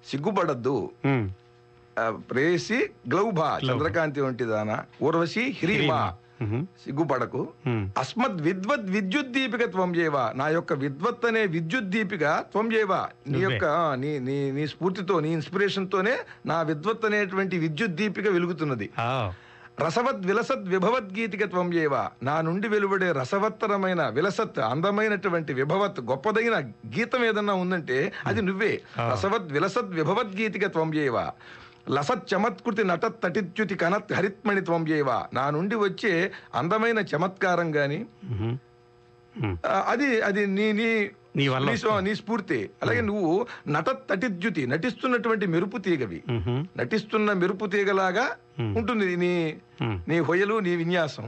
[0.08, 0.90] సిగ్గుపడద్దు.
[2.30, 4.84] ప్రేయసి గ్లౌభ చంద్రకాంతి వంటి దాన?
[5.02, 6.14] ఊర్వశి హిరీమా.
[6.84, 7.48] సిగ్గుపడకు.
[7.98, 12.92] అస్మద్ విద్వత్ విద్యుత్ దీపిక త్వం చేవ నా యొక్క విద్వత్ అనే విద్యుత్ దీపిక త్వం చేవ
[13.28, 16.14] నీ యొక్క నీ నీ నీ స్ఫూర్తితో నీ ఇన్స్పిరేషన్ తోనే
[16.46, 18.90] నా విద్వత్ అనేటువంటి విద్యుత్ దీపిక వెలుగుతున్నది.
[19.80, 21.94] రసవద్ విలసద్ విభవద్గీతిక త్వం ఏవ?
[22.22, 26.56] నా నుండి వెలువడే రసవత్తరమైన విలసత్ అందమైనటువంటి విభవత్ గొప్పదైన
[26.96, 28.72] గీతం ఏదన్నా ఉందంటే అది నువ్వే.
[29.10, 31.16] రసవద్ విలసద్ విభవద్గీతిక త్వం ఏవ?
[31.90, 35.08] లసత్ చమత్కృతి నటత్ తటిత్యుతి కనత్ హరిత్మణి త్వం ఏవ?
[35.32, 36.12] నా నుండి వచ్చే
[36.54, 38.00] అందమైన చమత్కారం గాని
[39.86, 40.88] అది అది నీ నీ
[41.36, 42.70] నీ వల్ల నీ స్ఫూర్తి.
[42.82, 46.22] అలాగే నువ్వు నట తటిద్యుతి నటిస్తున్నటువంటి మెరుపు తీగవి.
[46.78, 48.26] నటిస్తున్న మెరుపు తీగలాగా
[48.60, 49.34] ఉంటుంది నీ.
[50.08, 51.26] నీ హొయలు నీ విన్యాసం.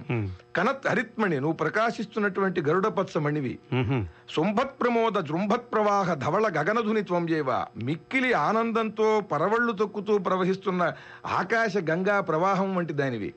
[0.57, 4.05] కనత్ హరిత్మణి నువ్వు ప్రకాశిస్తున్నటువంటి గరుడపత్స మణివి మ్హూ.
[4.37, 10.93] శుంభత్ ప్రమోద జృంభత్ ప్రవాహ ధవళ గగనధుని త్వం చేవ మిక్కిలి ఆనందంతో పరవళ్ళు తొక్కుతూ ప్రవహిస్తున్న
[11.27, 13.35] ఆకాశ గంగా ప్రవాహం వంటి దానివి.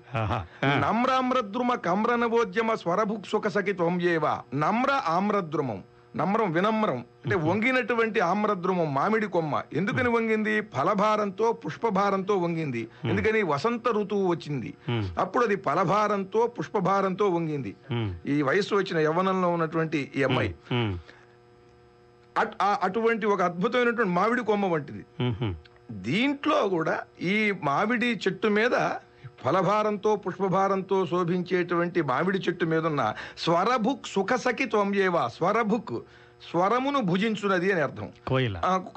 [0.65, 5.83] నమ్రామ్రద్రుమ కమ్రనవోద్యమ స్వరభుక్సుక సఖి త్వం చేవ నమ్ర ఆమ్రద్రుమం.
[6.15, 6.97] నమ్రం వినమ్రం.
[6.97, 9.61] అంటే వంగినటువంటి ఆమ్రద్రుమం మామిడి కొమ్మ.
[9.73, 10.61] ఎందుకని వంగింది?
[10.61, 12.87] ఫలభారంతో పుష్పభారంతో వంగింది.
[13.05, 13.43] ఎందుకని?
[13.43, 14.73] వసంత ఋతువు వచ్చింది.
[15.19, 17.75] అప్పుడు అది ఫలభారంతో పుష్పభారంతో వంగింది.
[18.25, 20.55] ఈ వయసు వచ్చిన యవ్వనంలో ఉన్నటువంటి ఈ అమ్మాయి.
[22.81, 25.05] అటువంటి ఒక అద్భుతమైనటువంటి మామిడి కొమ్మ వంటిది.
[25.91, 28.75] దీంట్లో కూడా ఈ మామిడి చెట్టు మీద
[29.45, 36.03] ఫలభారంతో పుష్పభారంతో శోభించేటువంటి మామిడి చెట్టు మీద ఉన్న స్వరభుక్ సుఖసఖి త్వంయేవ స్వరభుక్
[36.51, 38.09] స్వరమును భుజించున్నది అని అర్థం.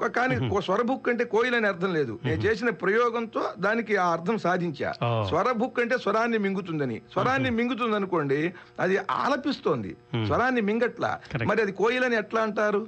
[0.07, 2.19] కానీ స్వరభుక్ అంటే కోయిల్ అని అర్థం లేదు.
[2.25, 4.91] నేను చేసిన ప్రయోగంతో దానికి ఆ అర్థం సాధించా.
[5.29, 7.01] స్వరభుక్ అంటే స్వరాన్ని మింగుతుందని.
[7.13, 9.95] స్వరాన్ని మింగుతుంది అనుకోండి అది ఆలపిస్తోంది.
[10.25, 11.19] స్వరాన్ని మింగట్లా.
[11.45, 12.87] మరి అది కోయిల్ అని ఎట్లా అంటారు?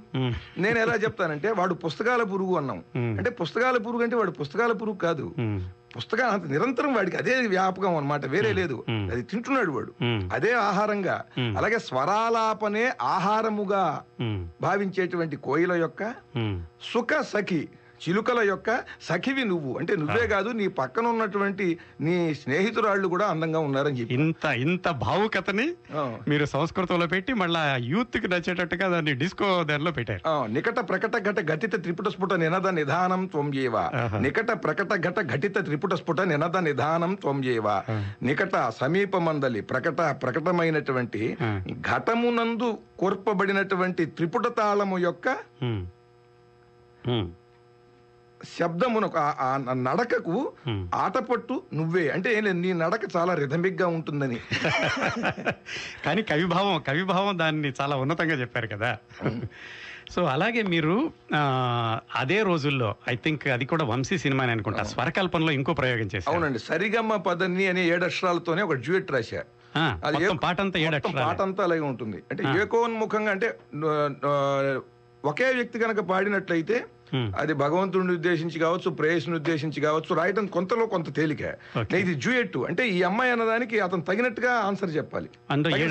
[0.58, 2.84] నేను ఎలా చెప్తానంటే వాడు పుస్తకాల పురుగు అన్నాం.
[3.18, 5.34] అంటే పుస్తకాల పురుగు అంటే వాడు పుస్తకాల పురుగు కాదు.
[6.32, 8.84] అంత నిరంతరం వాడికి అదే వ్యాపకం అన్నమాట వేరే లేదు.
[8.90, 9.94] అది తింటున్నాడు వాడు
[10.34, 11.26] అదే ఆహారంగా.
[11.40, 14.02] అలాగే స్వరాలాపనే ఆహారముగా
[14.62, 16.14] భావించేటువంటి కోయిల యొక్క.
[16.94, 17.70] సుఖ సఖి
[18.02, 18.70] చిలుకల యొక్క
[19.02, 19.78] సఖివి నువ్వు.
[19.78, 21.68] అంటే నువ్వే కాదు నీ పక్కన ఉన్నటువంటి
[22.02, 24.14] నీ స్నేహితురాళ్ళు కూడా అందంగా ఉన్నారని చెప్పి.
[24.14, 25.68] ఇంత ఇంత భావుకతని.
[26.28, 30.22] మీరు సంస్కృతంలో పెట్టి మళ్ళా యూత్కి నచ్చేటట్టుగా దాన్ని డిస్కో దానిలో పెట్టారు.
[30.48, 33.76] నికట ప్రకట ఘట ఘటిత త్రిపుట స్ఫుట నినద నిధానం త్వంయేవ.
[34.20, 37.68] నికట ప్రకట ఘట ఘటిత త్రిపుట స్ఫుట నినద నిధానం త్వంయేవ
[38.24, 41.38] నికట సమీపమందలి ప్రకట ప్రకటమైనటువంటి.
[41.92, 45.28] ఘటమునందు కోర్పబడినటువంటి త్రిపుట తాళము యొక్క
[48.60, 49.14] శబ్దమునకు
[49.74, 50.52] నడకకు.
[50.96, 52.10] ఆటపట్టు నువ్వే.
[52.10, 54.38] అంటే నీ నడక చాలా రిథమిక్గా ఉంటుందని.
[56.06, 58.98] కానీ కవిభావం కవిభావం దాన్ని చాలా ఉన్నతంగా చెప్పారు కదా.
[60.10, 61.12] సో అలాగే మీరు
[62.16, 66.38] అదే రోజుల్లో ఐ థింక్ అది కూడా వంశీ సినిమా అని అనుకుంటా స్వరకల్పనలో ఇంకో ప్రయోగం చేశారు.
[66.38, 66.60] అవునండి.
[66.60, 69.44] సరిగమ్మ పదని అనే ఏడు అక్షరాలతోనే ఒక డ్యూయట్ రాశా.
[70.44, 72.24] పాట అంతా ఏడు పాట అంతా అలాగే ఉంటుంది.
[72.32, 73.48] అంటే ఏకోన్ముఖంగా అంటే
[75.26, 76.86] ఒకే వ్యక్తి కనుక పాడినట్లయితే.
[77.38, 81.42] అది భగవంతుడిని ఉద్దేశించి కావచ్చు ప్రేయస్ని ఉద్దేశించి కావచ్చు రాయటం కొంతలో కొంత తేలిక.
[82.00, 85.30] ఇది జూయెట్ అంటే ఈ అమ్మాయి అన్నదానికి అతను తగినట్టుగా ఆన్సర్ చెప్పాలి.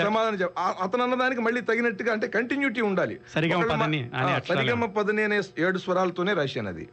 [0.04, 0.38] సమాధానం
[0.82, 3.20] అతను అన్నదానికి మళ్ళీ తగినట్టుగా అంటే కంటిన్యూటీ ఉండాలి.
[3.34, 3.88] సరిగమ ఒకళ్ళ మా-
[4.86, 6.88] పదని అనే ఏడు స్వరాలతోనే రాశాను అది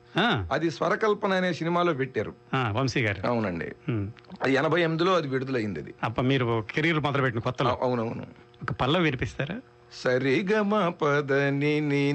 [0.52, 2.34] అది స్వరకల్పన అనే సినిమాలో పెట్టారు.
[2.72, 3.28] వంశీ గారు.
[3.28, 3.72] అవునండి.
[3.90, 4.12] ఉమ్.
[4.44, 5.94] అది ఎనభై ఎనిమిదిలో అది విడుదలైంది అది.
[6.04, 7.70] అప్ప మీరు కెరీర్ మొదలుపెట్టిన కొత్తలో.
[7.70, 8.28] అ- అవునవును.
[8.64, 9.56] ఒక పల్ల వినిపిస్తారా?
[9.94, 12.14] సరిగమ పదని ని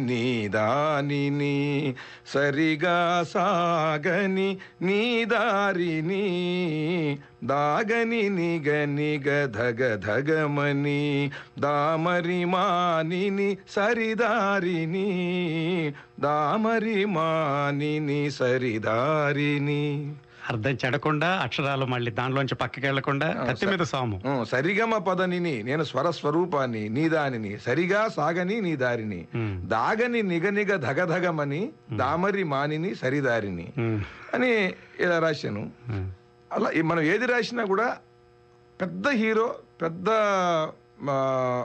[1.31, 1.95] ని
[2.27, 6.27] సరిగా సాగని నీ దారిని
[7.45, 11.31] దాగని నిగ నిగ ధగ ధగమని
[11.61, 15.09] దామరి మానిని సరిదారిని
[16.21, 20.13] దామరి మానిని సరిదారిని.
[20.51, 24.17] అర్థం చెడకుండా అక్షరాలు మళ్ళీ దానిలోంచి పక్కకి వెళ్ళకుండా కత్తి మీద సాము.
[24.45, 29.21] సరిగమ పదనిని నేను స్వర స్వరూపాన్ని నీ దానిని సరిగా సాగని నీ దారిని
[29.67, 33.67] దాగని నిగనిగ ధగధగమని దామరి మానిని సరిదారిని
[34.35, 34.53] అని
[35.01, 35.65] ఇలా రాశాను.
[36.53, 37.89] అలా మనం ఏది రాసినా కూడా
[38.81, 40.09] పెద్ద హీరో పెద్ద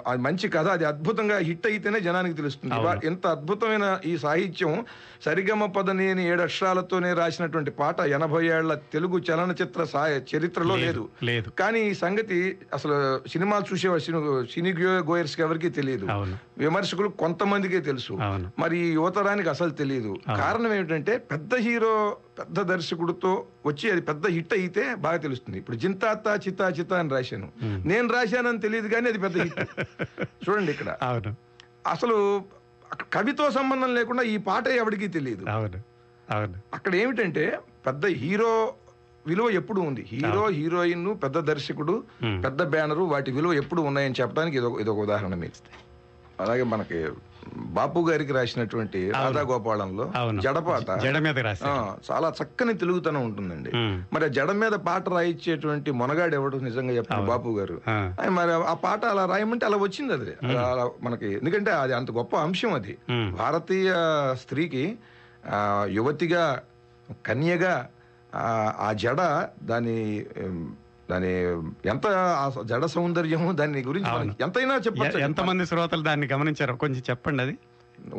[0.08, 3.08] అది మంచి కథ అది అద్భుతంగా హిట్ అయితేనే జనానికి తెలుస్తుంది.
[3.08, 4.86] ఎంత అద్భుతమైన ఈ సాహిత్యం
[5.26, 9.86] సరిగమ పదని అని ఏడు అక్షరాలతోనే రాసినటువంటి పాట ఎనభై ఏళ్ళ తెలుగు చలనచిత్ర
[10.36, 11.50] చరిత్రలో లేదు లేదు.
[11.50, 14.00] కానీ ఈ సంగతి అసలు సినిమాలు చూసే
[14.54, 14.74] సినీ
[15.10, 16.06] గోయర్స్ ఎవరికి తెలియదు.
[16.58, 18.14] విమర్శకులు కొంతమందికే తెలుసు.
[18.60, 23.32] మరి ఈ యువతరానికి అసలు తెలియదు కారణం ఏమిటంటే పెద్ద హీరో పెద్ద దర్శకుడితో
[23.66, 25.58] వచ్చి అది పెద్ద హిట్ అయితే బాగా తెలుస్తుంది.
[25.58, 27.48] ఇప్పుడు జింతాత చితా చితా అని రాశాను.
[27.86, 29.60] నేను రాశానని తెలియదు కానీ అది పెద్ద హిట్.
[30.46, 30.90] చూడండి ఇక్కడ.
[31.88, 32.18] అసలు
[33.12, 35.44] కవితో సంబంధం లేకుండా ఈ పాట ఎవరికీ తెలియదు.
[36.74, 37.46] అక్కడ ఏమిటంటే
[37.88, 38.52] పెద్ద హీరో
[39.26, 40.02] విలువ ఎప్పుడు ఉంది?
[40.12, 41.96] హీరో హీరోయిన్ పెద్ద దర్శకుడు.
[42.46, 45.60] పెద్ద బ్యానరు వాటి విలువ ఎప్పుడు ఉన్నాయని చెప్పడానికి ఇదొక ఇదొక ఉదాహరణ మీకు
[46.44, 46.98] అలాగే మనకి
[47.56, 50.42] బాపు గారికి రాసినటువంటి రాధా గోపాలంలో అవును.
[50.42, 51.00] జడపాట.
[51.00, 51.38] జడ మీద
[52.12, 53.72] చాలా చక్కని తెలుగుతనం ఉంటుందండి.
[54.14, 57.82] మరి ఆ జడ మీద పాట రాయించేటువంటి మొనగాడు ఎవడు నిజంగా చెప్పారు బాపు గారు?
[58.30, 60.58] మరి ఆ పాట అలా రాయమంటే అలా వచ్చింది అది.
[60.58, 62.98] అలా- మనకి ఎందుకంటే అది అంత గొప్ప అంశం అది.
[63.38, 63.94] భారతీయ
[64.34, 64.98] స్త్రీకి
[65.50, 66.62] ఆ, యువతిగా
[67.26, 67.88] కన్యగా
[68.36, 70.26] ఆ, జడ దాని
[71.10, 71.32] దాని
[71.92, 72.06] ఎంత
[72.72, 74.12] జడ సౌందర్యము దాని గురించి
[74.46, 77.56] ఎంతైనా చెప్పచ్చు ఎంతమంది శ్రోతలు దాన్ని గమనించారో కొంచెం చెప్పండి అది.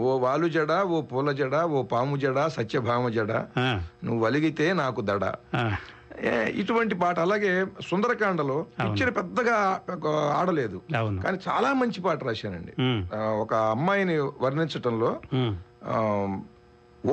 [0.05, 3.33] ఓ వాలు జడ ఓ పూల జడ ఓ పాము జడ సత్యభామ జడ
[4.07, 5.24] నువ్వు వలిగితే నాకు దడ.
[6.61, 7.51] ఇటువంటి పాట అలాగే
[7.88, 9.57] సుందరకాండలో పిక్చర్ పెద్దగా
[10.38, 10.79] ఆడలేదు.
[11.24, 12.72] కానీ చాలా మంచి పాట రాశానండి
[13.42, 15.11] ఒక అమ్మాయిని వర్ణించటంలో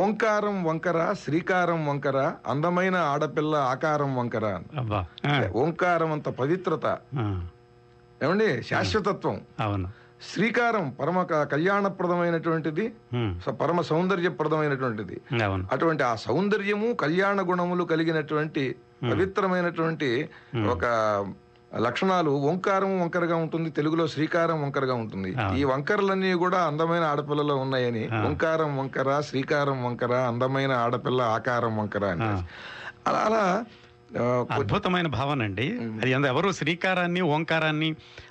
[0.01, 4.45] ఓంకారం వంకర శ్రీకారం వంకర అందమైన ఆడపిల్ల ఆకారం వంకర
[5.55, 6.85] ఓంకారం అంత పవిత్రత.
[8.21, 8.47] ఏమండి?
[8.63, 9.37] శాశ్వతత్వం.
[9.59, 9.87] అవును.
[10.29, 11.17] శ్రీకారం పరమ
[11.53, 12.85] కళ్యాణప్రదమైనటువంటిది
[13.61, 15.15] పరమ సౌందర్యప్రదమైనటువంటిది.
[15.71, 18.63] అటువంటి ఆ సౌందర్యము కళ్యాణ గుణములు కలిగినటువంటి
[19.11, 20.09] పవిత్రమైనటువంటి
[20.69, 20.83] ఒక
[21.71, 25.31] లక్షణాలు ఓంకారం వంకరగా ఉంటుంది తెలుగులో శ్రీకారం వంకరగా ఉంటుంది.
[25.59, 32.29] ఈ వంకరలన్నీ కూడా అందమైన ఆడపిల్లలో ఉన్నాయని ఓంకారం వంకర శ్రీకారం వంకర అందమైన ఆడపిల్ల ఆకారం వంకర అని.
[33.07, 33.43] అలా అలా
[34.57, 35.65] అద్భుతమైన భావన అండి
[36.01, 37.89] అది ఎవరు శ్రీకారాన్ని ఓంకారాన్ని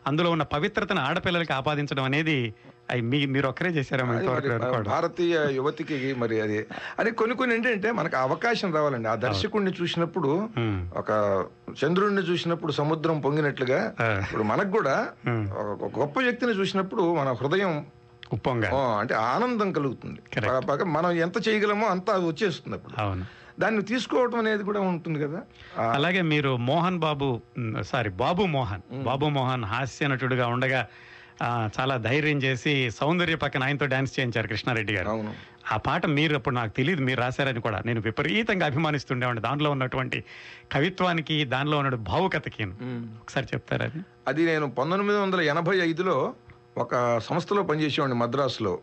[0.09, 2.39] అందులో ఉన్న పవిత్రతను ఆడపిల్లలకి ఆపాదించడం అనేది
[2.89, 4.05] అవి మీ మీరు ఒక్కరే చేశారా
[4.89, 6.59] భారతీయ యువతికి మరి అది.
[6.99, 9.09] అది కొన్ని కొన్ని ఏంటంటే మనకు అవకాశం రావాలండి.
[9.09, 10.31] ఆ దర్శకుడిని చూసినప్పుడు
[10.97, 11.11] ఒక
[11.85, 13.81] చంద్రుడిని చూసినప్పుడు సముద్రం పొంగినట్లుగా
[14.23, 14.97] ఇప్పుడు మనకు కూడా
[15.79, 17.73] ఒక గొప్ప వ్యక్తిని చూసినప్పుడు మన హృదయం
[18.33, 18.69] ఉప్పొంగా
[18.99, 20.21] అంటే ఆనందం కలుగుతుంది.
[20.97, 22.95] మనం ఎంత చేయగలమో అంత అది వచ్చేస్తుంది అప్పుడు.
[23.01, 23.25] అవును.
[23.61, 25.41] దాన్ని తీసుకోవడం అనేది కూడా ఉంటుంది కదా.
[25.91, 27.29] అలాగే మీరు మోహన్ బాబు
[27.83, 30.81] సారీ బాబు మోహన్ బాబు మోహన్ హాస్య నటుడుగా ఉండగా
[31.43, 35.33] చాలా ధైర్యం చేసి సౌందర్య పక్కన ఆయనతో డాన్స్ చేయించారు కృష్ణారెడ్డి గారు.
[35.73, 37.83] ఆ పాట మీరు అప్పుడు నాకు తెలియదు మీరు రాశారని కూడా.
[37.87, 39.43] నేను విపరీతంగా అభిమానిస్తుండేవాడిని.
[39.43, 40.25] దానిలో ఉన్నటువంటి
[40.73, 42.65] కవిత్వానికి దానిలో ఉన్న భావుకతకి.
[43.23, 43.91] ఒకసారి చెప్తారా
[44.29, 44.47] అది?
[44.47, 46.35] నేను పంతొమ్మిది వందల ఎనభై ఐదులో
[46.79, 48.79] ఒక సంస్థలో పనిచేసేవాడిని మద్రాసులో.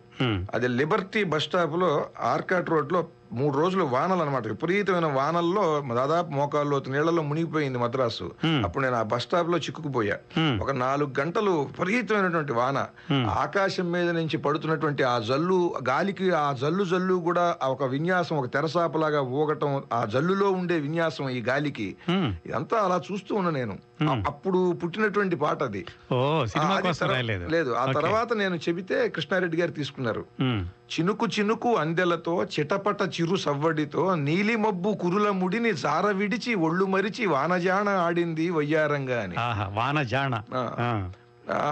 [0.54, 7.24] అది లిబర్టీ బస్ స్టాప్లో ఆర్కాట్ రోడ్లో మూడు రోజులు వానలు అనమాట విపరీతమైన వానల్లో దాదాపు మోకాల్లో నీళ్ళలో
[7.24, 8.32] మునిగిపోయింది మద్రాసు.
[8.64, 10.18] అప్పుడు నేను ఆ బస్ స్టాప్లో చిక్కుకుపోయా.
[10.62, 12.86] ఒక నాలుగు గంటలు విపరీతమైనటువంటి వాన.
[13.26, 18.54] ఆకాశం మీద నుంచి పడుతున్నటువంటి ఆ జల్లు గాలికి ఆ జల్లు జల్లు కూడా ఆ ఒక విన్యాసం ఒక
[18.54, 21.96] తెరసాపలాగా ఊగటం ఆ జల్లులో ఉండే విన్యాసం ఈ గాలికి.
[22.46, 23.78] ఇదంతా అలా చూస్తూ ఉన్నా నేను.
[24.28, 25.86] అప్పుడు పుట్టినటువంటి పాట అది.
[27.52, 27.72] లేదు.
[27.72, 27.86] ఆ.
[28.02, 30.26] తర్వాత నేను చెబితే కృష్ణారెడ్డి గారు తీసుకున్నారు.
[30.92, 37.90] చినుకు చినుకు అందెలతో చిటపట చిరు సవ్వడితో నీలి మబ్బు కురుల ముడిని జార విడిచి ఒళ్ళు మరిచి వానజాణ
[38.02, 40.64] ఆడింది వయ్యారంగా అని ఆహా వాన జాణ ఆ.
[40.82, 40.90] ఆ, ఆ,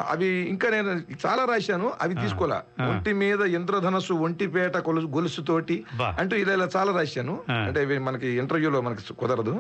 [0.07, 0.91] అవి ఇంకా నేను
[1.23, 2.57] చాలా రాశాను అవి తీసుకోలే.
[2.85, 6.07] ఒంటి మీద ఇంద్రధనస్సు ఒంటిపేట కొలుసు గొలుసుతోటి బా.
[6.19, 7.35] అంటూ ఇలా ఇలా చాలా రాశాను.
[7.59, 9.53] అంటే ఇవి మనకి ఇంటర్వ్యూలో మనకి కుదరదు.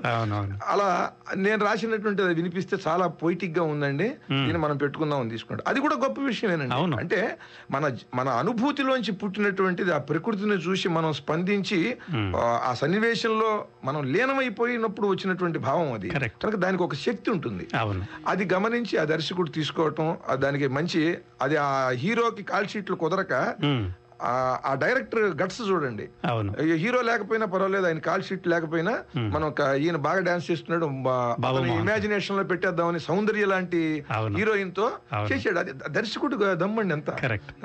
[0.67, 0.89] అలా
[1.37, 5.65] నేను రాసినటువంటి అది వినిపిస్తే చాలా పొయిటిక్గా ఉందండి దీన్ని మనం పెట్టుకుందాం అని తీసుకుంటాం.
[5.67, 6.73] అది కూడా గొప్ప విషయమేనండి.
[6.97, 7.19] అంటే
[7.71, 11.79] మన మన అనుభూతిలోంచి పుట్టినటువంటిది ఆ ప్రకృతిని చూసి మనం స్పందించి
[12.37, 13.51] ఆ, సన్నివేశంలో
[13.83, 16.09] మనం లీనమైపోయినప్పుడు వచ్చినటువంటి భావం అది.
[16.41, 17.67] కనుక దానికి ఒక శక్తి ఉంటుంది.
[18.27, 21.01] అది గమనించి ఆ దర్శకుడు తీసుకోవటం దానికి మంచి
[21.41, 23.33] అది ఆ హీరోకి కాల్ షీట్లు కుదరక
[24.21, 24.31] ఆ
[24.65, 26.05] ఆ డైరెక్టర్ గట్స్ చూడండి
[26.77, 28.93] హీరో లేకపోయినా పర్వాలేదు ఆయన కాల్ షీట్ లేకపోయినా
[29.27, 30.87] మనం ఒక ఈయన బాగా డాన్స్ చేస్తున్నాడు.
[31.79, 33.81] ఇమాజినేషన్లో పెట్టేద్దామని సౌందర్య లాంటి.
[34.37, 34.85] హీరోయిన్తో.
[35.31, 37.09] చేశాడు అది దర్శకుడు దమ్మండి ఎంత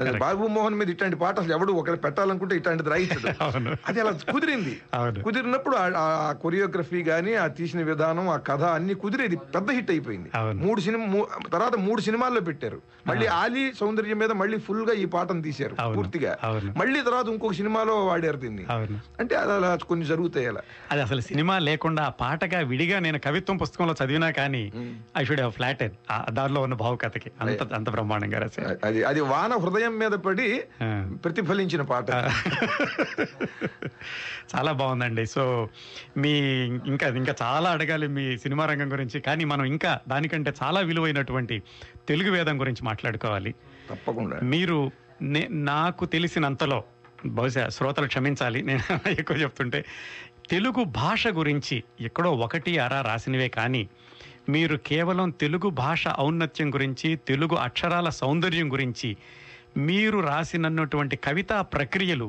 [0.00, 3.28] అది బాబు మోహన్ మీద ఇట్లాంటి పాట అసలు ఎవడు ఒకరు పెట్టాలనుకుంటే ఇట్లాంటిది రాయించడు
[3.88, 4.74] అది అలా కుదిరింది
[5.22, 10.28] కుదిరినప్పుడు ఆ- కొరియోగ్రఫీ గానీ ఆ తీసిన విధానం ఆ కథ అన్ని కుదిరేది పెద్ద హిట్ అయిపోయింది.
[10.62, 11.06] మూడు సినిమా
[11.52, 15.74] తర్వాత మూడు సినిమాల్లో పెట్టారు మళ్ళీ ఆలీ సౌందర్యం మీద మళ్ళీ ఫుల్గా ఈ పాటను తీశారు.
[15.96, 16.32] పూర్తిగా.
[16.52, 18.66] మళ్ళీ తర్వాత ఇంకొక సినిమాలో వాడారు దీన్ని.
[19.20, 20.60] అంటే అది అలా కొన్ని జరుగుతాయి అలా.
[20.90, 24.72] అది అసలు సినిమా లేకుండా పాటగా విడిగా నేను కవిత్వం పుస్తకంలో చదివినా కానీ
[25.18, 25.92] ఐ షుడ్ హ్యావ్ ఫ్లాటెడ్.
[26.30, 27.30] దానిలో ఉన్న భావుకథకి.
[27.40, 28.78] అంత అంత బ్రహ్మాండంగా రాశారు.
[28.84, 30.64] అది అది వాన హృదయం మీద పడి.
[31.14, 32.10] ప్రతిఫలించిన పాట.
[34.56, 35.26] చాలా బాగుందండి.
[35.26, 35.68] సో
[36.16, 36.30] మీ
[36.86, 39.20] ఇంకా ఇంకా చాలా అడగాలి మీ సినిమా రంగం గురించి.
[39.20, 41.62] కానీ మనం ఇంకా దానికంటే చాలా విలువైనటువంటి
[42.08, 43.54] తెలుగు వేదం గురించి మాట్లాడుకోవాలి.
[43.90, 44.40] తప్పకుండా.
[44.42, 44.90] మీరు
[45.32, 46.78] నే- నాకు తెలిసినంతలో
[47.34, 48.82] బహుశా శ్రోతలు క్షమించాలి నేను
[49.20, 49.80] ఎక్కువ చెప్తుంటే
[50.48, 53.82] తెలుగు భాష గురించి ఎక్కడో ఒకటి అరా రాసినవే కానీ
[54.48, 59.10] మీరు కేవలం తెలుగు భాష ఔన్నత్యం గురించి తెలుగు అక్షరాల సౌందర్యం గురించి
[59.86, 62.28] మీరు రాసినటువంటి కవితా ప్రక్రియలు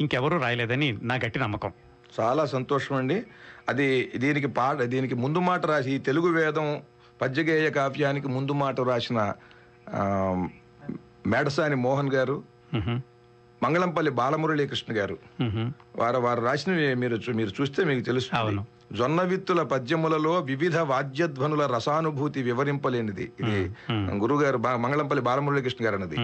[0.00, 1.72] ఇంకెవరూ రాయలేదని నా గట్టి నమ్మకం.
[2.12, 3.18] చాలా సంతోషం అండి
[3.68, 6.68] అది దీనికి పాట దీనికి ముందు మాట రాసి తెలుగు వేదం
[7.20, 9.20] పద్యగేయ కావ్యానికి ముందు మాట రాసిన
[11.26, 12.42] మేడసాని మోహన్ గారు.
[13.62, 15.18] మంగళంపల్లి బాలమురళీకృష్ణ గారు.
[15.96, 18.42] వారు వారు రాసినవి మీరు మీరు చూస్తే మీకు తెలుస్తుంది.
[18.42, 18.64] అవును.
[18.92, 23.32] జొన్న విత్తుల పద్యములలో వివిధ వాద్యధ్వనుల రసానుభూతి వివరింపలేనిది.
[23.40, 23.60] ఇది
[23.92, 26.16] గురుగారు మంగళంపల్లి బాలమురళీకృష్ణ గారు అన్నది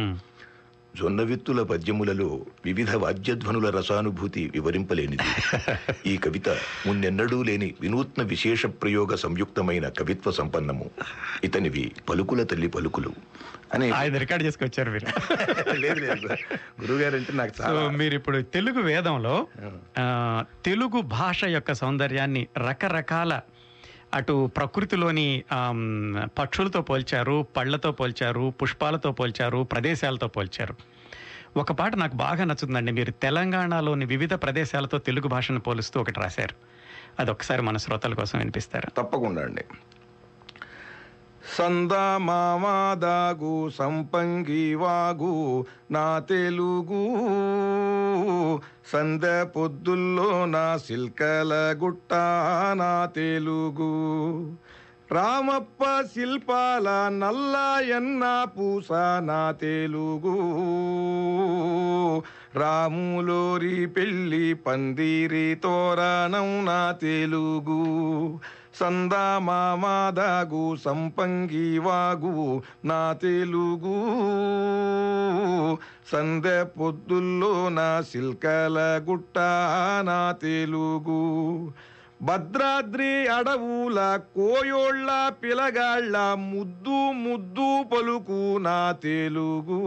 [0.94, 0.98] మ్.
[0.98, 2.26] జొన్న విత్తుల పద్యములలో
[2.64, 5.26] వివిధ వాద్యధ్వనుల రసానుభూతి వివరింపలేనిది.
[6.06, 6.48] ఈ కవిత
[6.86, 10.86] మున్నెన్నడూ లేని వినూత్న విశేష ప్రయోగ సంయుక్తమైన కవిత్వ సంపన్నము.
[11.44, 13.12] ఇతనివి పలుకుల తల్లి పలుకులు.
[13.74, 15.06] అని ఆయన రికార్డ్ చేసుకొచ్చారు మీరు.
[15.82, 16.28] లేదు లేదు
[16.82, 19.34] గురుగారు అంటే నాకు చాలా మీరు ఇప్పుడు తెలుగు వేదంలో
[20.64, 23.32] తెలుగు భాష యొక్క సౌందర్యాన్ని రకరకాల
[24.14, 25.44] అటు ప్రకృతిలోని
[26.24, 30.74] పక్షులతో పోల్చారు పళ్ళతో పోల్చారు పుష్పాలతో పోల్చారు ప్రదేశాలతో పోల్చారు.
[31.56, 32.92] ఒక పాట నాకు బాగా నచ్చుతుందండి.
[32.92, 36.54] మీరు తెలంగాణలోని వివిధ ప్రదేశాలతో తెలుగు భాషను పోలుస్తూ ఒకటి రాశారు.
[37.18, 38.90] అది ఒకసారి మన శ్రోతల కోసం వినిపిస్తారు?
[38.96, 39.64] తప్పకుండా అండి.
[41.58, 47.18] సంద మామాదాగు సంపంగి వాగు నా తెలుగు
[48.92, 52.14] సంద పొద్దుల్లో నా సిల్కల గుట్ట
[52.74, 53.92] నా తెలుగు.
[55.12, 60.36] రామప్ప శిల్పాల నల్లయన్న పూస నా తెలుగు.
[62.54, 67.84] రాములోరి పెళ్ళి పందిరి తోరణం నా తెలుగు.
[68.80, 73.96] సందామాదాగు సంపంగి వాగు నా తెలుగు.
[76.12, 79.38] సందె పొద్దుల్లో నా సిల్కల గుట్ట
[80.04, 81.72] నా తెలుగు.
[82.22, 89.80] భద్రాద్రి అడవుల కోయోళ్ళ పిలగాళ్ళ ముద్దు ముద్దు పలుకు నా తెలుగు.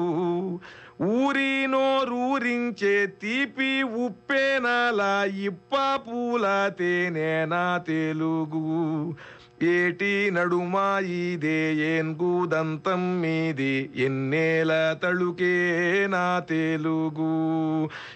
[1.02, 9.16] ఊరినోరూరించే తీపి ఉప్పేనల ఇప్ప పూల తేనేనా తెలుగు.
[9.64, 13.90] ఏటి నడుమా ఇదే ఏన్గుదంతం మీది?
[13.96, 17.30] ఎన్నేల తళుకే నా తెలుగు?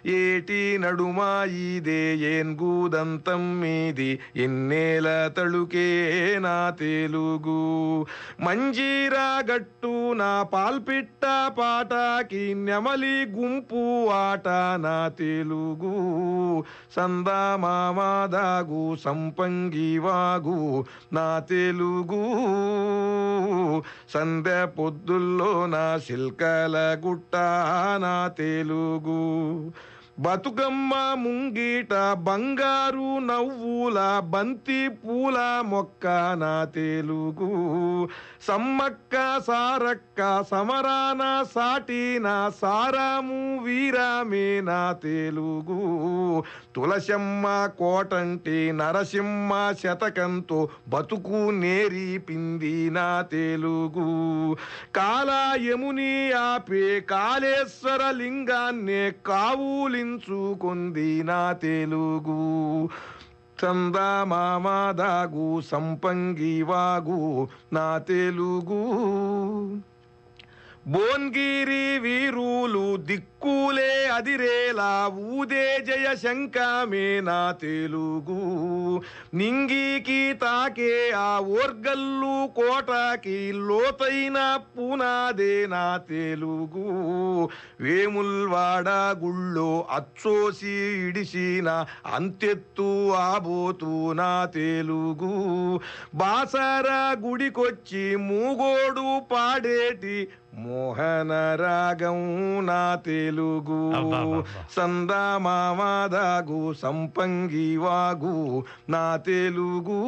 [0.09, 4.19] ఏటి నడుమా ఇదే ఏన్గుదంతం మీది?
[4.35, 5.89] ఎన్నేల తళుకే
[6.39, 8.05] నా తెలుగు?
[8.41, 14.47] మంజీరా గట్టు నా పాల్పిట్ట పాటకి నెమలి గుంపు ఆట
[14.81, 15.95] నా తెలుగు.
[16.95, 22.23] సందా మామాదాగు సంపంగి వాగు నా తెలుగు.
[24.13, 27.35] సంధ్య పొద్దుల్లో నా సిల్కల గుట్ట
[28.01, 29.71] నా తెలుగు.
[30.19, 36.07] బతుకమ్మ ముంగిట బంగారు నవ్వుల బంతి పూల మొక్క
[36.39, 37.49] నా తెలుగు.
[38.47, 46.43] సమ్మక్క సారక్క సమరాన సాటినా సారాము వీరామే నా తెలుగు.
[46.75, 54.57] తులసమ్మ కోటంటే నరసింహ శతకంతో బతుకు నేరిపింది నా తెలుగు.
[54.95, 62.89] కాలాయముని ఆపే కాళేశ్వర లింగాన్నే కావులించుకుంది నా తెలుగు.
[63.59, 67.21] చందమామాదాగు సంపంగి వాగు
[67.73, 68.81] నా తెలుగు
[70.91, 78.39] బోన్గిరి వీరులు దిక్కులే అదిరేలా ఊదే జయ శంఖమే నా తెలుగు.
[79.33, 86.87] నింగికి తాకే ఆ ఓర్గల్లు కోటకి లోతైన పునాదే నా తెలుగు.
[87.81, 88.89] వేముల్వాడ
[89.23, 95.33] గుళ్ళో అచ్చోసి ఇడిసిన అంతెత్తు ఆబోతూ నా తెలుగు.
[96.15, 102.17] బాసర గుడికొచ్చి మూగోడు పాడేటి మోహన రాగం
[102.65, 104.65] నా తెలుగు అబ్బబ్బబ్బా.
[104.75, 109.99] సందామాదాగు సంపంగి వాగు నా తెలుగు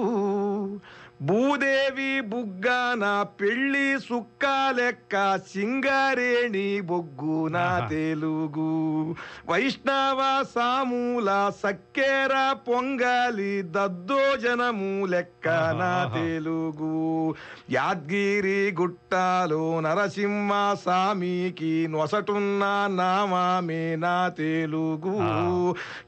[1.21, 7.89] భూదేవి బుగ్గ నా పెళ్ళి సుక్క లెక్క సింగారేణి బొగ్గు నా.
[7.89, 9.15] తెలుగు
[9.49, 16.11] వైష్ణవ సామూల సక్కెర పొంగలి దద్దోజనము లెక్క నా.
[16.15, 17.35] తెలుగు
[17.69, 25.17] యాద్గిరి గుట్టాలో నరసింహ స్వామికి నొసటున్న నామామే నా తెలుగు.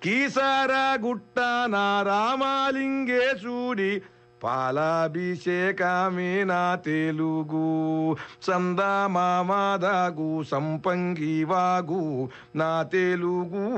[0.04, 4.02] కీసర గుట్ట నా రామాలింగేశుడి
[4.44, 8.14] పాలాభిషేకమే నా తెలుగు.
[8.14, 13.74] చందమామాదాగు సంపంగి వాగు నా తెలుగు.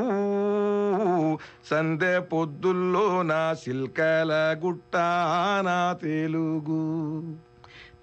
[1.70, 4.98] సందె పొద్దుల్లో నా సిల్కల గుట్ట
[5.66, 7.36] నా తెలుగు.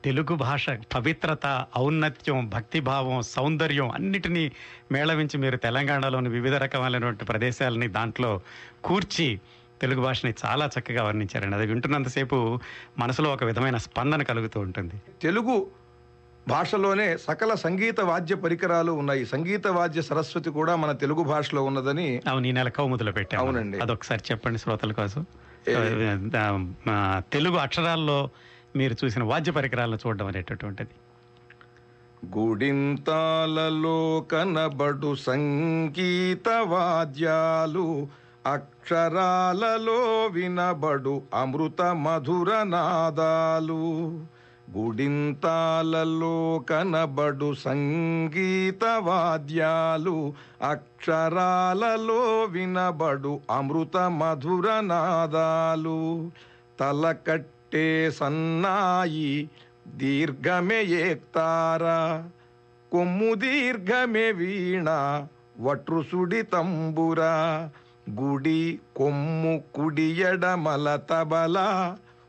[0.05, 4.53] తెలుగు భాష పవిత్రత ఔన్నత్యం భక్తిభావం సౌందర్యం అన్నిటినీ
[4.93, 8.41] మేళవించి మీరు తెలంగాణలోని వివిధ రకమైనటువంటి ప్రదేశాలని దాంట్లో
[8.85, 9.41] కూర్చి
[9.83, 11.57] తెలుగు భాషని చాలా చక్కగా వర్ణించారండి.
[11.57, 12.37] అది వింటున్నంతసేపు
[12.99, 14.97] మనసులో ఒక విధమైన స్పందన కలుగుతూ ఉంటుంది.
[15.23, 15.57] తెలుగు
[16.49, 19.27] భాషలోనే సకల సంగీత వాద్య పరికరాలు ఉన్నాయి.
[19.27, 23.79] సంగీత వాద్య సరస్వతి కూడా మన తెలుగు భాషలో ఉన్నదని అవును ఈ నెల కౌముదిలో పెట్టాను అవునండి.
[23.79, 25.23] అదొకసారి చెప్పండి శ్రోతల కోసం.
[27.33, 28.19] తెలుగు అక్షరాల్లో
[28.77, 30.95] మీరు చూసిన వాద్య పరికరాలను చూడడం అనేటటువంటిది
[32.37, 34.01] గుడింతాలలో
[34.33, 37.87] కనబడు సంగీత వాద్యాలు
[38.47, 44.09] అక్షరాలలో వినబడు అమృత మధుర నాదాలు.
[44.79, 50.35] గుడింతాలలో కనబడు సంగీత వాద్యాలు.
[50.63, 56.31] అక్షరాలలో వినబడు అమృత మధుర నాదాలు.
[56.81, 59.51] తలకట్టే సన్నాయి
[59.89, 62.29] దీర్ఘమే ఏక్తారా.
[62.93, 64.87] కొమ్ము దీర్ఘమే వీణ
[65.61, 67.71] వట్రుసుడి తంబురా.
[68.21, 71.59] గుడి కొమ్ము కుడి ఎడమల తబల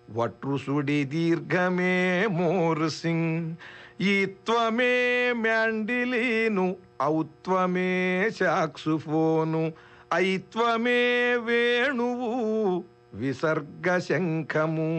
[0.09, 1.95] వట్రుసుడి దీర్ఘమే
[2.27, 3.55] మోర్సింగ్
[4.01, 4.93] ఈత్వమే
[5.35, 7.91] మ్యాండిలీను ఔత్వమే
[8.29, 9.73] సాక్సుఫోను
[10.13, 11.01] ఐత్వమే
[11.37, 12.31] వేణువు
[13.13, 14.89] విసర్గ శంఖము.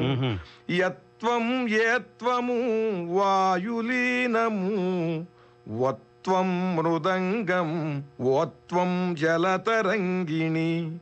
[0.70, 2.58] యత్వం ఏత్వము
[3.14, 4.68] వాయులీనము
[6.24, 10.98] త్వం మృదంగం ఓత్వం జలతరంగిణి.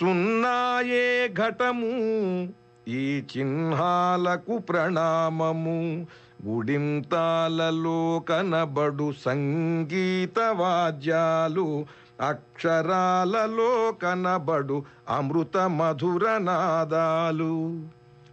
[0.00, 1.88] సున్నాయే ఘటము
[2.88, 6.06] ఈ చిహ్నాలకు ప్రణామము.
[6.46, 11.86] గుడింతాలలో కనబడు సంగీత వాద్యాలు
[12.20, 17.82] అక్షరాలలో కనబడు అమృత మధుర నాదాలు.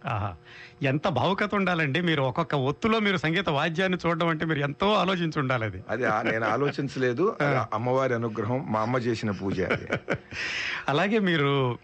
[0.06, 0.34] ఆహా.
[0.82, 2.00] ఎంత భావుకత ఉండాలండి?
[2.00, 5.84] మీరు ఒక్కొక్క ఒత్తులో మీరు సంగీత వాద్యాన్ని చూడడం అంటే మీరు ఎంతో ఆలోచించి ఉండాలి అది.
[5.88, 7.36] అది నేను ఆలోచించలేదు.
[7.72, 9.58] అమ్మవారి అనుగ్రహం మా అమ్మ చేసిన పూజ
[10.88, 11.78] అలాగే మీరు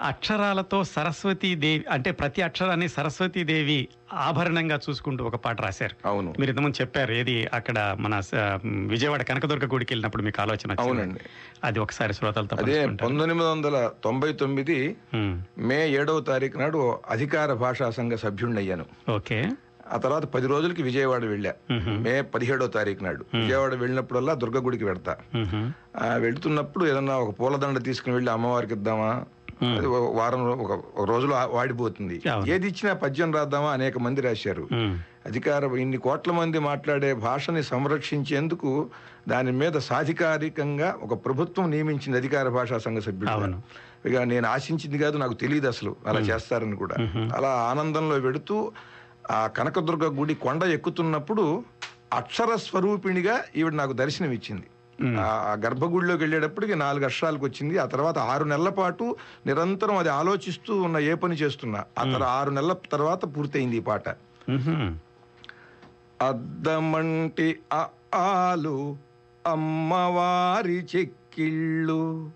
[0.00, 3.78] అక్షరాలతో సరస్వతీ దేవి అంటే ప్రతి అక్షరాన్ని సరస్వతీ దేవి
[4.18, 8.14] ఆభరణంగా చూసుకుంటూ ఒక పాట రాశారు అవును మీరు ఇంతకుముందు చెప్పారు ఏది అక్కడ మన
[8.86, 10.76] విజయవాడ కనకదుర్గ గుడికి వెళ్ళినప్పుడు మీకు ఆలోచన.
[10.78, 11.20] అవునండి.
[11.64, 12.78] అది ఒకసారి శ్రోతలతో అదే.
[12.86, 14.96] పంతొమ్మిది వందల తొంభై తొమ్మిది
[15.58, 16.80] మే ఏడవ తారీఖు నాడు
[17.10, 19.38] అధికార భాషా సంఘ సభ్యుడిని అయ్యాను ఓకే
[19.92, 21.52] ఆ తర్వాత పది రోజులకి విజయవాడ వెళ్ళా.
[22.00, 24.84] మే పదిహేడో తారీఖు నాడు విజయవాడ వెళ్ళినప్పుడల్లా దుర్గ గుడికి.
[25.98, 29.10] ఆ, వెళ్తున్నప్పుడు ఏదన్నా ఒక పూలదండ తీసుకుని వెళ్ళి అమ్మవారికి ఇద్దామా
[29.62, 32.22] అది ఒక వారం ఒక రోజులో వాడిపోతుంది.
[32.48, 33.70] ఏది ఇచ్చినా పద్యం రాద్దామా?
[33.70, 34.68] అనేక మంది రాశారు.
[35.26, 38.90] అధికార ఇన్ని కోట్ల మంది మాట్లాడే భాషని సంరక్షించేందుకు
[39.28, 43.30] దాని మీద సాధికారికంగా ఒక ప్రభుత్వం నియమించింది అధికార భాషా సంఘ సభ్యుడు.
[43.30, 43.62] అవును.
[44.06, 45.96] ఇక నేను ఆశించింది కాదు నాకు తెలియదు అసలు.
[46.06, 46.96] అలా చేస్తారని కూడా.
[47.36, 48.72] అలా ఆనందంలో వెడుతూ
[49.30, 51.64] ఆ కనకదుర్గ గుడి కొండ ఎక్కుతున్నప్పుడు
[52.12, 54.66] అక్షర స్వరూపిణిగా ఈవిడ నాకు దర్శనం ఇచ్చింది
[55.02, 57.78] ఆ గర్భగుడిలోకి వెళ్ళేటప్పటికి నాలుగు అక్షరాలకు వచ్చింది.
[57.78, 61.84] ఆ తర్వాత ఆరు నెలల పాటు నిరంతరం అది ఆలోచిస్తూ ఉన్న ఏ పని చేస్తున్నా.
[61.98, 64.08] ఆ తర్వాత ఆరు నెలల తర్వాత పూర్తయింది ఈ పాట.
[66.22, 67.56] అద్దమంటి
[68.14, 68.96] ఆలు
[69.46, 72.30] అమ్మవారి చెక్కిళ్ళు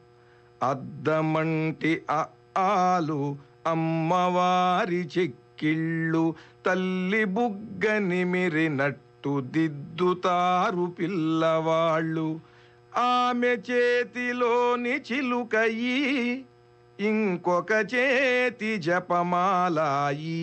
[0.63, 2.03] అద్దమంటి
[2.59, 3.37] ఆలు
[3.67, 6.35] అమ్మవారి చెక్కిళ్ళు
[6.67, 12.52] తల్లి బుగ్గ నిమిరినట్టు దిద్దుతారు పిల్లవాళ్ళు.
[12.97, 16.45] ఆమె చేతిలోని చిలుకయి
[17.01, 20.43] ఇంకొక చేతి జపమాలాయి.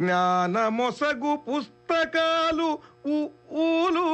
[0.00, 2.78] జ్ఞానమొసగు పుస్తకాలు
[3.52, 4.08] ఊలు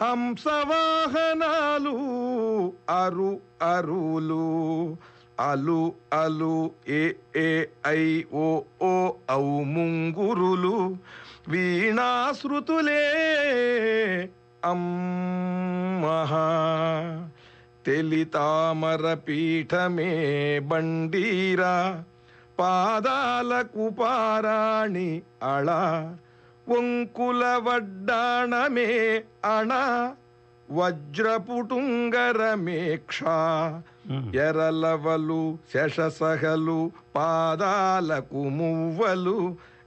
[0.00, 1.96] హంసవాహనాలు
[2.90, 4.44] అరు అరులు
[5.40, 10.96] అలు అలు ఏ ఏ ఐ ఓ ఓ ఔ ముంగురులు
[11.48, 13.02] వీణాశ్రుతులే
[14.62, 16.46] అమ్మహా
[17.86, 20.12] తెలితామర పీఠమే
[20.70, 21.74] బండీరా
[22.58, 25.10] పాదాలకు పారాణి
[25.46, 25.68] అళ
[26.70, 28.90] ఒంకుల వడ్డాణమే
[29.46, 29.72] అణ
[30.68, 33.20] వజ్రపుటుంగరమేక్ష
[34.40, 35.40] ఎరలవలు
[35.72, 36.78] శశసహలు
[37.16, 39.38] పాదాలకు మువ్వలు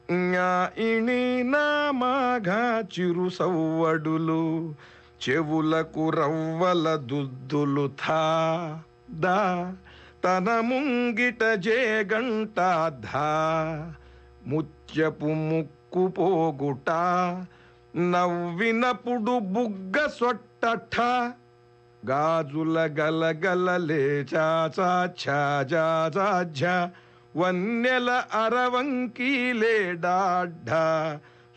[0.10, 2.60] జ్ఞాయిణి నామాగా
[2.94, 4.44] చిరు సవ్వడులు
[5.24, 8.22] చెవులకు రవ్వల దుద్దులు థా
[9.24, 9.38] దా
[10.24, 12.60] తన ముంగిట జేగంట
[13.06, 13.30] ధా
[14.48, 16.90] ముత్యపు ముక్కు పోగుట
[18.12, 20.96] నవ్వినప్పుడు బుగ్గ సొట్టఠ
[22.04, 24.46] గాజుల గలగలలే చా
[25.18, 25.40] ఛా
[25.72, 25.86] జా
[26.56, 26.76] జా
[27.36, 30.72] వన్నెల అరవంకీలే డాఢ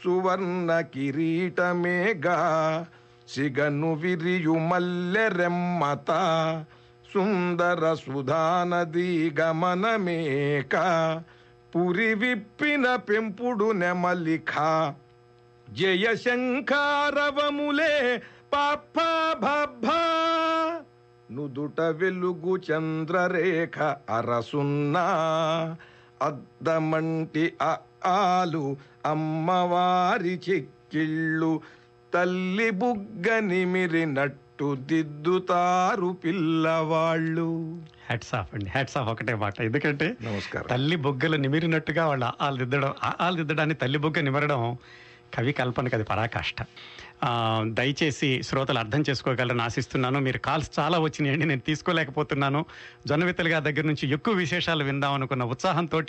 [0.01, 2.39] సువర్ణ కిరీటమేగా
[3.29, 6.11] సిగను విరియు మల్లె రెమ్మత
[7.05, 10.74] సుందర సుధానది గమనమేక
[11.72, 14.53] పురి విప్పిన పెంపుడు నెమలిఖ
[15.66, 17.95] జయ శంఖారవములే
[18.53, 18.97] పాప
[19.41, 20.01] భభా
[21.33, 23.79] నుదుట వెలుగు చంద్రరేఖ
[24.11, 25.05] అరసున్నా.
[26.22, 27.53] అద్దమంటి
[28.07, 31.61] ఆలు అమ్మవారి చెక్కిళ్ళు
[32.14, 37.79] తల్లి బుగ్గ నిమిరినట్టు దిద్దుతారు పిల్లవాళ్ళు.
[38.07, 38.70] హ్యాట్స్ ఆఫ్ అండి.
[38.70, 39.61] హ్యాట్స్ ఆఫ్ ఒకటే మాట.
[39.61, 40.66] ఎందుకంటే నమస్కారం.
[40.66, 44.79] తల్లి బొగ్గలు నిమిరినట్టుగా వాళ్ళ ఆలు దిద్దడం ఆలు దిద్దడాన్ని తల్లి బొగ్గ నిమరడం
[45.35, 46.57] కవి కల్పనకు అది పరాకాష్ట.
[47.79, 50.19] దయచేసి శ్రోతలు అర్థం చేసుకోగలరని ఆశిస్తున్నాను.
[50.21, 52.61] మీరు కాల్స్ చాలా వచ్చినాయండి నేను తీసుకోలేకపోతున్నాను.
[53.07, 56.01] జొన్నవిత్తలు గారి దగ్గర నుంచి ఎక్కువ విశేషాలు విందాం అనుకున్న ఉత్సాహంతో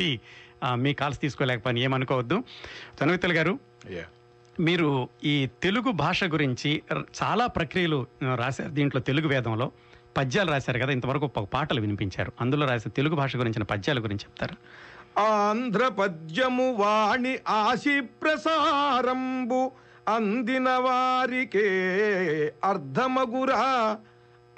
[0.76, 2.38] మీ కాల్స్ తీసుకోలేకపోయినా ఏమనుకోవద్దు.
[3.00, 3.60] జొన్నవిత్తలు గారు
[4.60, 6.82] మీరు ఈ తెలుగు భాష గురించి
[7.24, 8.70] చాలా ప్రక్రియలు రాశారు.
[8.70, 9.72] దీంట్లో తెలుగు వేదంలో
[10.18, 12.32] పద్యాలు రాశారు కదా ఇంతవరకు ఒక పాటలు వినిపించారు.
[12.42, 14.56] అందులో రాసిన తెలుగు భాష గురించిన పద్యాల గురించి చెప్తారు?
[15.20, 19.72] ఆంధ్ర పద్యము వాణి ఆశి ప్రసారంబు
[20.08, 21.68] అందిన వారికే
[22.64, 23.98] అర్ధమగురా.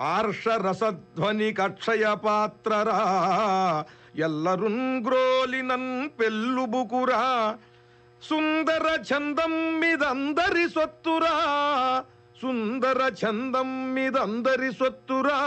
[0.01, 2.99] ఆర్షరసధ్వని కక్షయ పాత్రరా.
[4.15, 7.57] ఎల్లరున్ గ్రోలినన్ పెళ్ళుబుకురా
[8.23, 11.35] సుందర ఛందం మీదందరి సొత్తురా.
[12.41, 15.39] సుందర ఛందం మీదందరి సొత్తురా.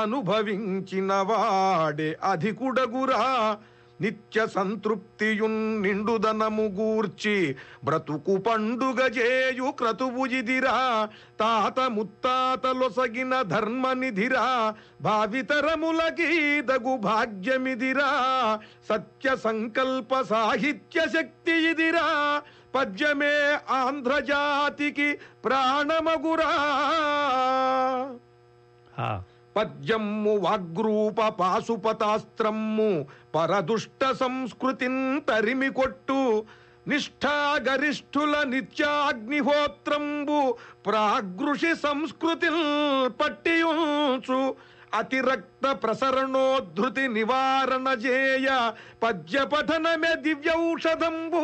[0.00, 3.58] అనుభవించిన వాడే అధికుడగురా.
[4.00, 7.34] నిత్య సంతృప్తియున్ నిండుదనము గూర్చి
[7.84, 10.74] బ్రతుకు పండుగ చేయు క్రతువుజిదిరా
[11.40, 14.46] తాత ముత్తాతలొసగిన ధర్మనిధిరా
[15.02, 18.10] భావితరములకీదగు భాగ్యమిదిరా
[18.88, 22.06] సత్య సంకల్ప సాహిత్య శక్తి ఇదిరా
[22.74, 23.34] పద్యమే
[23.76, 25.06] ఆంధ్రజాతికి
[25.44, 26.50] ప్రాణమగురా.
[28.98, 29.08] ఆ,
[29.58, 32.90] పద్యమ్ము వాగ్రూప పాశుపతాస్త్రమ్ము
[33.34, 36.20] పరదుష్ట సంస్కృతిన్ తరిమి కొట్టు
[36.86, 40.40] నిష్ఠాగరిష్ఠుల నిత్యాగ్నిహోత్రంబు
[40.86, 42.62] ప్రాగృషి సంస్కృతిల్
[43.20, 44.40] పట్టియుంచు
[44.92, 48.48] అతిరక్త ప్రసరణోద్ధృతి నివారణ చేయ
[49.02, 51.42] పద్య పఠనమే దివ్యౌషధంబు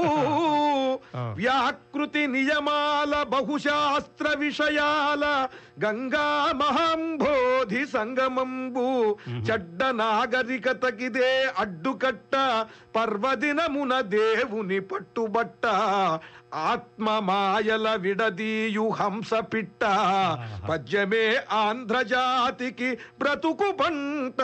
[1.38, 5.24] వ్యాకృతి నియమాల బహుశాస్త్ర విషయాల
[5.76, 8.84] గంగా మహాంబోధి సంగమంబు
[9.48, 12.34] చెడ్డ నాగరికతకిదే అడ్డుకట్ట
[12.96, 15.64] పర్వదినమున దేవుని పట్టుబట్ట
[16.64, 19.82] ఆత్మ మాయల విడదీయు హంస పిట్ట
[20.68, 21.26] పద్యమే
[21.58, 24.40] ఆంధ్రజాతికి బ్రతుకు పంట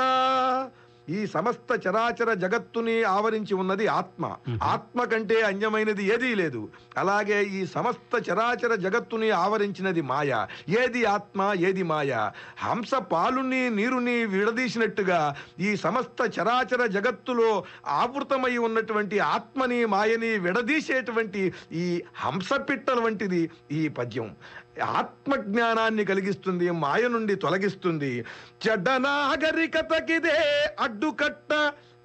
[1.09, 4.36] ఈ సమస్త చరాచర జగత్తుని ఆవరించి ఉన్నది ఆత్మ.
[4.62, 6.68] ఆత్మ కంటే అన్యమైనది ఏదీ లేదు.
[6.96, 10.46] అలాగే ఈ సమస్త చరాచర జగత్తుని ఆవరించినది మాయ.
[10.68, 12.30] ఏది ఆత్మ ఏది మాయ.
[12.59, 22.53] హంస పాలుని నీరుని విడదీసినట్టుగా ఈ సమస్త చరాచర జగత్తులో ఆవృతమై ఉన్నటువంటి ఆత్మని మాయని విడదీసేటువంటి ఈ హంస
[22.53, 24.36] పిట్టల వంటిది ఈ పద్యం.
[24.81, 28.24] ఆత్మజ్ఞానాన్ని కలిగిస్తుంది మాయ నుండి తొలగిస్తుంది.
[28.62, 30.41] చెడ్డ నాగరికతకిదే
[30.81, 31.53] అడ్డుకట్ట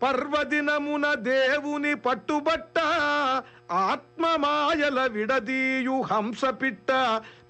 [0.01, 2.77] పర్వదినమున దేవుని పట్టుబట్ట
[3.71, 6.91] ఆత్మ మాయల విడదీయు హంస పిట్ట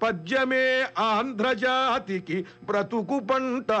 [0.02, 3.72] పద్యమే ఆంధ్రజాతికి బ్రతుకు పంట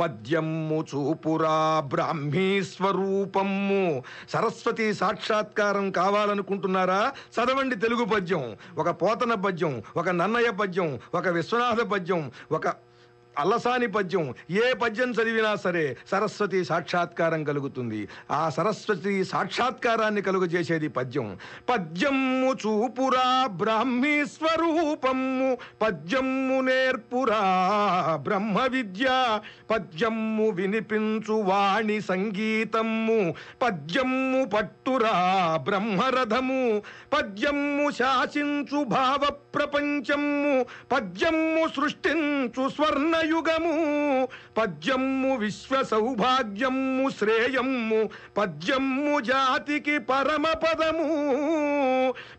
[0.00, 4.02] పద్యము చూపురా బ్రాహ్మీ స్వరూపమ్ము.
[4.30, 7.12] సరస్వతి సాక్షాత్కారం కావాలనుకుంటున్నారా?
[7.34, 8.56] చదవండి తెలుగు పద్యం.
[8.78, 12.85] ఒక పోతన పద్యం ఒక నన్నయ్య పద్యం ఒక విశ్వనాథ పద్యం ఒక
[13.38, 18.00] అల్లసాని పద్యం ఏ పద్యం చదివినా సరే సరస్వతి సాక్షాత్కారం కలుగుతుంది.
[18.30, 21.26] ఆ సరస్వతి సాక్షాత్కారాన్ని కలుగజేసేది పద్యం.
[21.70, 25.50] పద్యమ్ము చూపురా బ్రాహ్మీ స్వరూపము
[25.82, 27.40] పద్యమ్ము నేర్పురా
[28.16, 29.06] బ్రహ్మ విద్య
[29.70, 33.20] పద్యమ్ము వినిపించు వాణి సంగీతమ్ము
[33.62, 35.14] పద్యమ్ము పట్టురా
[35.68, 36.62] బ్రహ్మరథము
[37.12, 39.22] పద్యమ్ము శాసించు భావ
[39.54, 40.54] ప్రపంచము
[40.92, 51.08] పద్యమ్ము సృష్టించు స్వర్ణ స్వర్ణయుగము పద్యమ్ము విశ్వ సౌభాగ్యమ్ము శ్రేయమ్ము పద్యమ్ము జాతికి పరమ పదము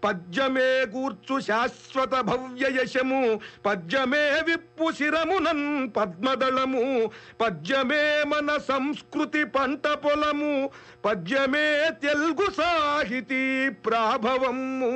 [0.04, 3.40] పద్యమే కూర్చు శాశ్వత భవ్య యశము.
[3.66, 7.12] పద్యమే విప్పు శిరమునన్ పద్మదళము.
[7.42, 10.70] పద్యమే మన సంస్కృతి పంట పొలము.
[11.06, 14.94] పద్యమే తెలుగు సాహితీ ప్రాభవము.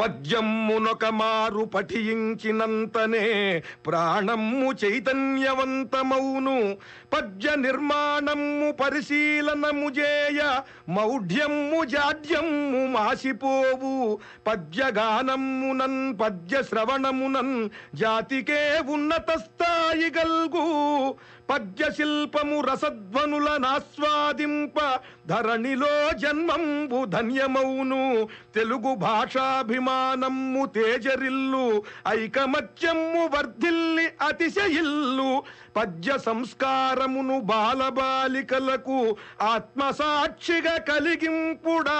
[0.00, 6.76] పద్యమ్మునొక మారు పఠించినంతనే ప్రాణమ్ము చైతన్యవంతమౌను.
[7.12, 14.18] పద్య నిర్మాణము పరిశీలనము చేయ మౌఢ్యమ్ము జాడ్యమ్ము మాసిపోవు.
[14.46, 21.14] పద్యగానమ్మునన్ పద్య శ్రవణమునన్ జాతికే ఉన్నత స్థాయి గల్గు.
[21.50, 28.28] పద్యశిల్పము రసధ్వనుల నాస్వాదింప ధరణిలో జన్మంబు ధన్యమౌను.
[28.54, 35.42] తెలుగు భాషాభిమానమ్ము తేజరిల్లు ఐకమత్యమ్ము వర్ధిల్లి అతిశయిల్లు.
[35.76, 41.94] పద్య సంస్కారమును బాలబాలికలకు ఆత్మసాక్షిగా కలిగింపుడాంధ్రులారా.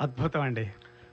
[0.00, 0.70] అద్భుతం అండి.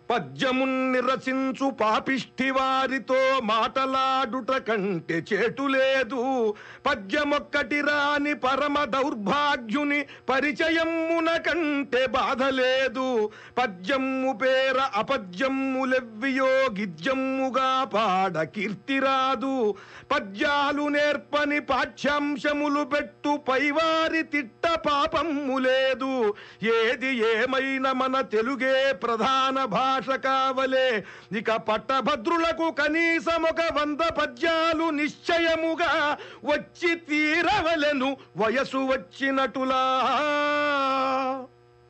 [0.10, 6.54] పద్యమున్ నిరసించు పాపిష్టి వారితో మాటలాడుట కంటే చేటు లేదు.
[6.86, 13.30] పద్యమొక్కటి రాని పరమ దౌర్భాగ్యుని పరిచయమ్మున కంటే బాధ లేదు.
[13.58, 16.50] పద్యమ్ము పేర అపద్యమ్ములెవ్వియో
[16.80, 19.76] గిద్యమ్ముగా పాడ కీర్తి రాదు.
[20.12, 26.34] పద్యాలు నేర్పని పాఠ్యాంశములు పెట్టు పైవారి తిట్ట పాపమ్ము లేదు.
[26.64, 31.04] ఏది ఏమైనా మన తెలుగే ప్రధాన భాష కావలే.
[31.38, 39.84] ఇక పట్టభద్రులకు కనీసం ఒక వంద పద్యాలు నిశ్చయముగా వచ్చి తీరవలెను వయసు వచ్చినటులా.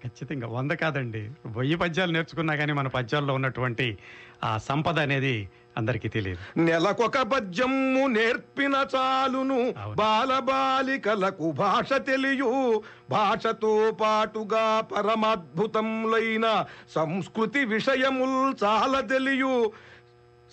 [0.04, 1.30] ఖచ్చితంగా వంద కాదండి.
[1.46, 3.98] వెయ్యి పద్యాలు నేర్చుకున్నా కానీ మన పద్యాల్లో ఉన్నటువంటి
[4.44, 6.60] ఆ సంపద అనేది అందరికీ తెలియదు.
[6.60, 9.74] నెలకొక పద్యము నేర్పిన చాలును.
[9.96, 12.82] బాలబాలికలకు భాష తెలియు.
[13.10, 16.66] భాషతో పాటుగా పరమాద్భుతములైన
[16.96, 19.72] సంస్కృతి విషయముల్ చాలా తెలియు.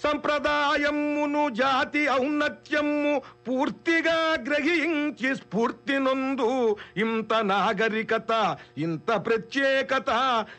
[0.00, 3.12] సంప్రదాయమును జాతి ఔన్నత్యము
[3.46, 4.16] పూర్తిగా
[4.46, 6.48] గ్రహించి స్ఫూర్తినందు
[6.96, 8.32] ఇంత నాగరికత
[8.76, 10.10] ఇంత ప్రత్యేకత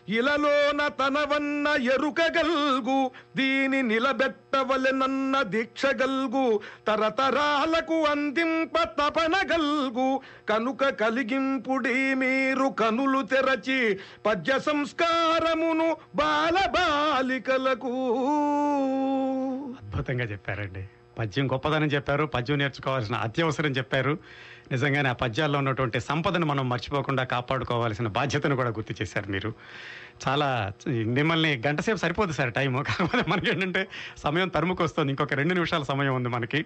[0.09, 2.99] ఇలలోన తనవన్న ఎరుకగల్గు
[3.35, 6.45] దీని నిలబెట్టవలెనన్న దీక్షగల్గు
[6.87, 10.09] తరతరాలకు అందింప తపనగల్గు
[10.49, 13.81] కనుక కలిగింపుడి మీరు కనులు తెరచి
[14.25, 17.93] పద్య సంస్కారమును బాలబాలికలకు.
[20.05, 20.83] అద్భుతంగా చెప్పారండి.
[21.17, 24.13] పద్యం గొప్పదనం చెప్పారు పద్యం నేర్చుకోవాల్సిన అత్యవసరం చెప్పారు.
[24.71, 29.51] నిజంగానే ఆ పద్యాల్లో ఉన్నటువంటి సంపదను మనం మర్చిపోకుండా కాపాడుకోవాల్సిన బాధ్యతను కూడా గుర్తు చేశారు మీరు.
[30.27, 33.87] చాలా మిమ్మల్ని గంట సేపు సరిపోదు సార్ టైం కాకపోతే మనకి ఏంటంటే
[34.17, 36.65] సమయం తరుముకు వస్తుంది ఇంకొక రెండు నిమిషాల సమయం ఉంది మనకి.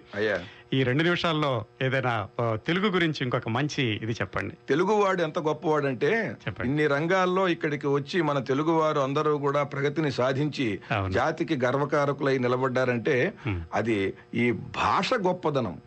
[0.72, 4.54] ఈ రెండు నిమిషాల్లో ఏదైనా తెలుగు గురించి ఇంకొక మంచి ఇది చెప్పండి.
[4.68, 6.68] తెలుగువాడు ఎంత గొప్పవాడంటే చెప్పండి.
[6.68, 10.80] ఇన్ని రంగాల్లో ఇక్కడికి వచ్చి మన తెలుగువారు అందరూ కూడా ప్రగతిని సాధించి.
[11.08, 13.32] జాతికి గర్వకారకులై నిలబడ్డారంటే.
[13.74, 15.78] అది ఈ భాష గొప్పదనం.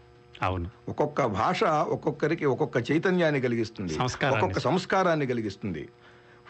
[0.41, 0.70] అవును.
[0.89, 3.97] ఒక్కొక్క భాష ఒక్కొక్కరికి ఒక్కొక్క చైతన్యాన్ని కలిగిస్తుంది.
[4.28, 5.89] ఒక్కొక్క సంస్కారాన్ని కలిగిస్తుంది.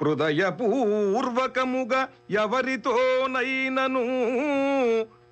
[0.01, 4.03] హృదయపూర్వకముగా ఎవరితోనైనను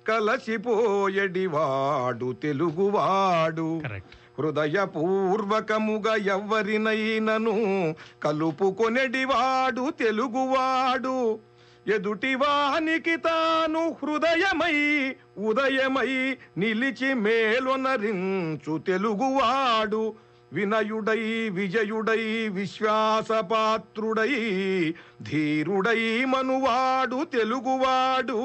[0.08, 3.82] కలసిపోయడివాడు తెలుగువాడు.
[4.38, 11.38] హృదయపూర్వకముగా ఎవ్వరినైనను కలుపుకొనెడివాడు తెలుగువాడు.
[11.88, 20.14] ఎదుటివానికి తాను హృదయమై ఉదయమై నిలిచి మేలొనరించు తెలుగువాడు.
[20.52, 22.22] వినయుడై విజయుడై
[22.56, 24.32] విశ్వాసపాత్రుడై
[25.22, 28.40] ధీరుడై మనువాడు తెలుగువాడు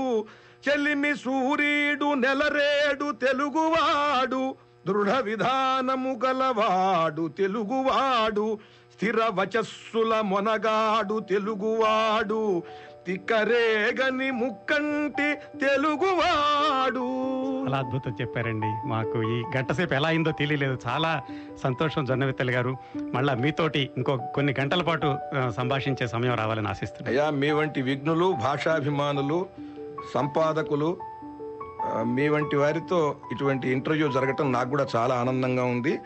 [0.63, 4.41] చెలిమి సూర్యుడు నెలరేడు తెలుగువాడు
[4.85, 8.47] దృఢ విధానము గలవాడు తెలుగువాడు
[8.93, 12.41] స్థిర వచస్సుల మొనగాడు తెలుగువాడు
[13.07, 17.05] తిక్కరేగని ముక్కంటి తెలుగువాడు.
[17.65, 19.17] చాలా అద్భుతం చెప్పారండి మాకు.
[19.23, 20.77] ఈ గంట సేపు ఎలా అయిందో తెలియలేదు.
[20.87, 21.21] చాలా
[21.63, 22.77] సంతోషం జొన్నవిత్తలు గారు.
[23.13, 25.17] మళ్ళా మీతోటి ఇంకో కొన్ని గంటల పాటు
[25.57, 29.45] సంభాషించే సమయం రావాలని ఆశిస్తున్నాను అయ్యా మీ వంటి విఘ్నులు భాషాభిమానులు
[30.13, 30.97] సంపాదకులు
[32.03, 35.99] మీ వంటి వారితో ఇటువంటి ఇంటర్వ్యూ జరగటం నాకు కూడా చాలా ఆనందంగా ఉంది.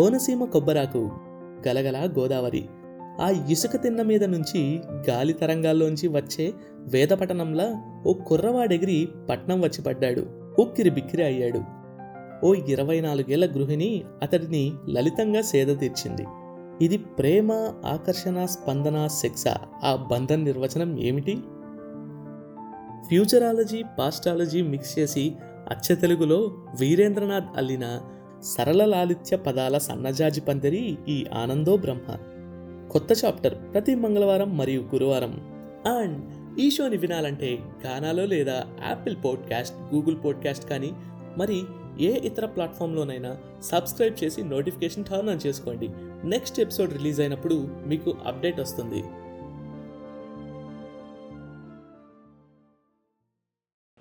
[0.00, 1.10] కోనసీమ కొబ్బరాకు
[1.68, 2.68] గలగల గోదావరి.
[3.20, 4.80] ఆ ఇసుక తిన్న మీద నుంచి
[5.10, 10.26] గాలి తరంగాల్లోంచి వచ్చే వేదపట్టణంలా ఓ కుర్రవాడెగిరి పట్నం వచ్చి పడ్డాడు.
[10.58, 11.62] ఉక్కిరి బిక్కిరి అయ్యాడు.
[12.46, 16.26] ఓ ఇరవై నాలుగేళ్ళ గృహిణి అతడిని లలితంగా సేద తీర్చింది.
[16.82, 17.52] ఇది ప్రేమ
[17.86, 19.44] ఆకర్షణ స్పందన శిక్ష.
[19.84, 21.38] ఆ బంధం నిర్వచనం ఏమిటి?
[23.08, 25.32] ఫ్యూచరాలజీ పాస్టాలజీ మిక్స్ చేసి
[25.70, 26.36] అచ్చ తెలుగులో
[26.80, 28.00] వీరేంద్రనాథ్ అల్లిన
[28.42, 32.16] సరళ లాలిత్య పదాల సన్నజాజి పందిరి ఈ ఆనందో బ్రహ్మ.
[32.90, 35.32] కొత్త చాప్టర్ ప్రతి మంగళవారం మరియు గురువారం.
[35.86, 36.30] అండ్
[36.60, 40.90] ఈ షోని వినాలంటే గానాలో లేదా యాపిల్ పాడ్కాస్ట్ గూగుల్ పాడ్కాస్ట్ కానీ
[41.38, 41.62] మరి
[42.00, 45.88] ఏ ఇతర ప్లాట్ఫామ్లోనైనా సబ్స్క్రైబ్ చేసి నోటిఫికేషన్ టర్న్ ఆన్ చేసుకోండి.
[46.24, 49.04] నెక్స్ట్ ఎపిసోడ్ రిలీజ్ అయినప్పుడు మీకు అప్డేట్ వస్తుంది.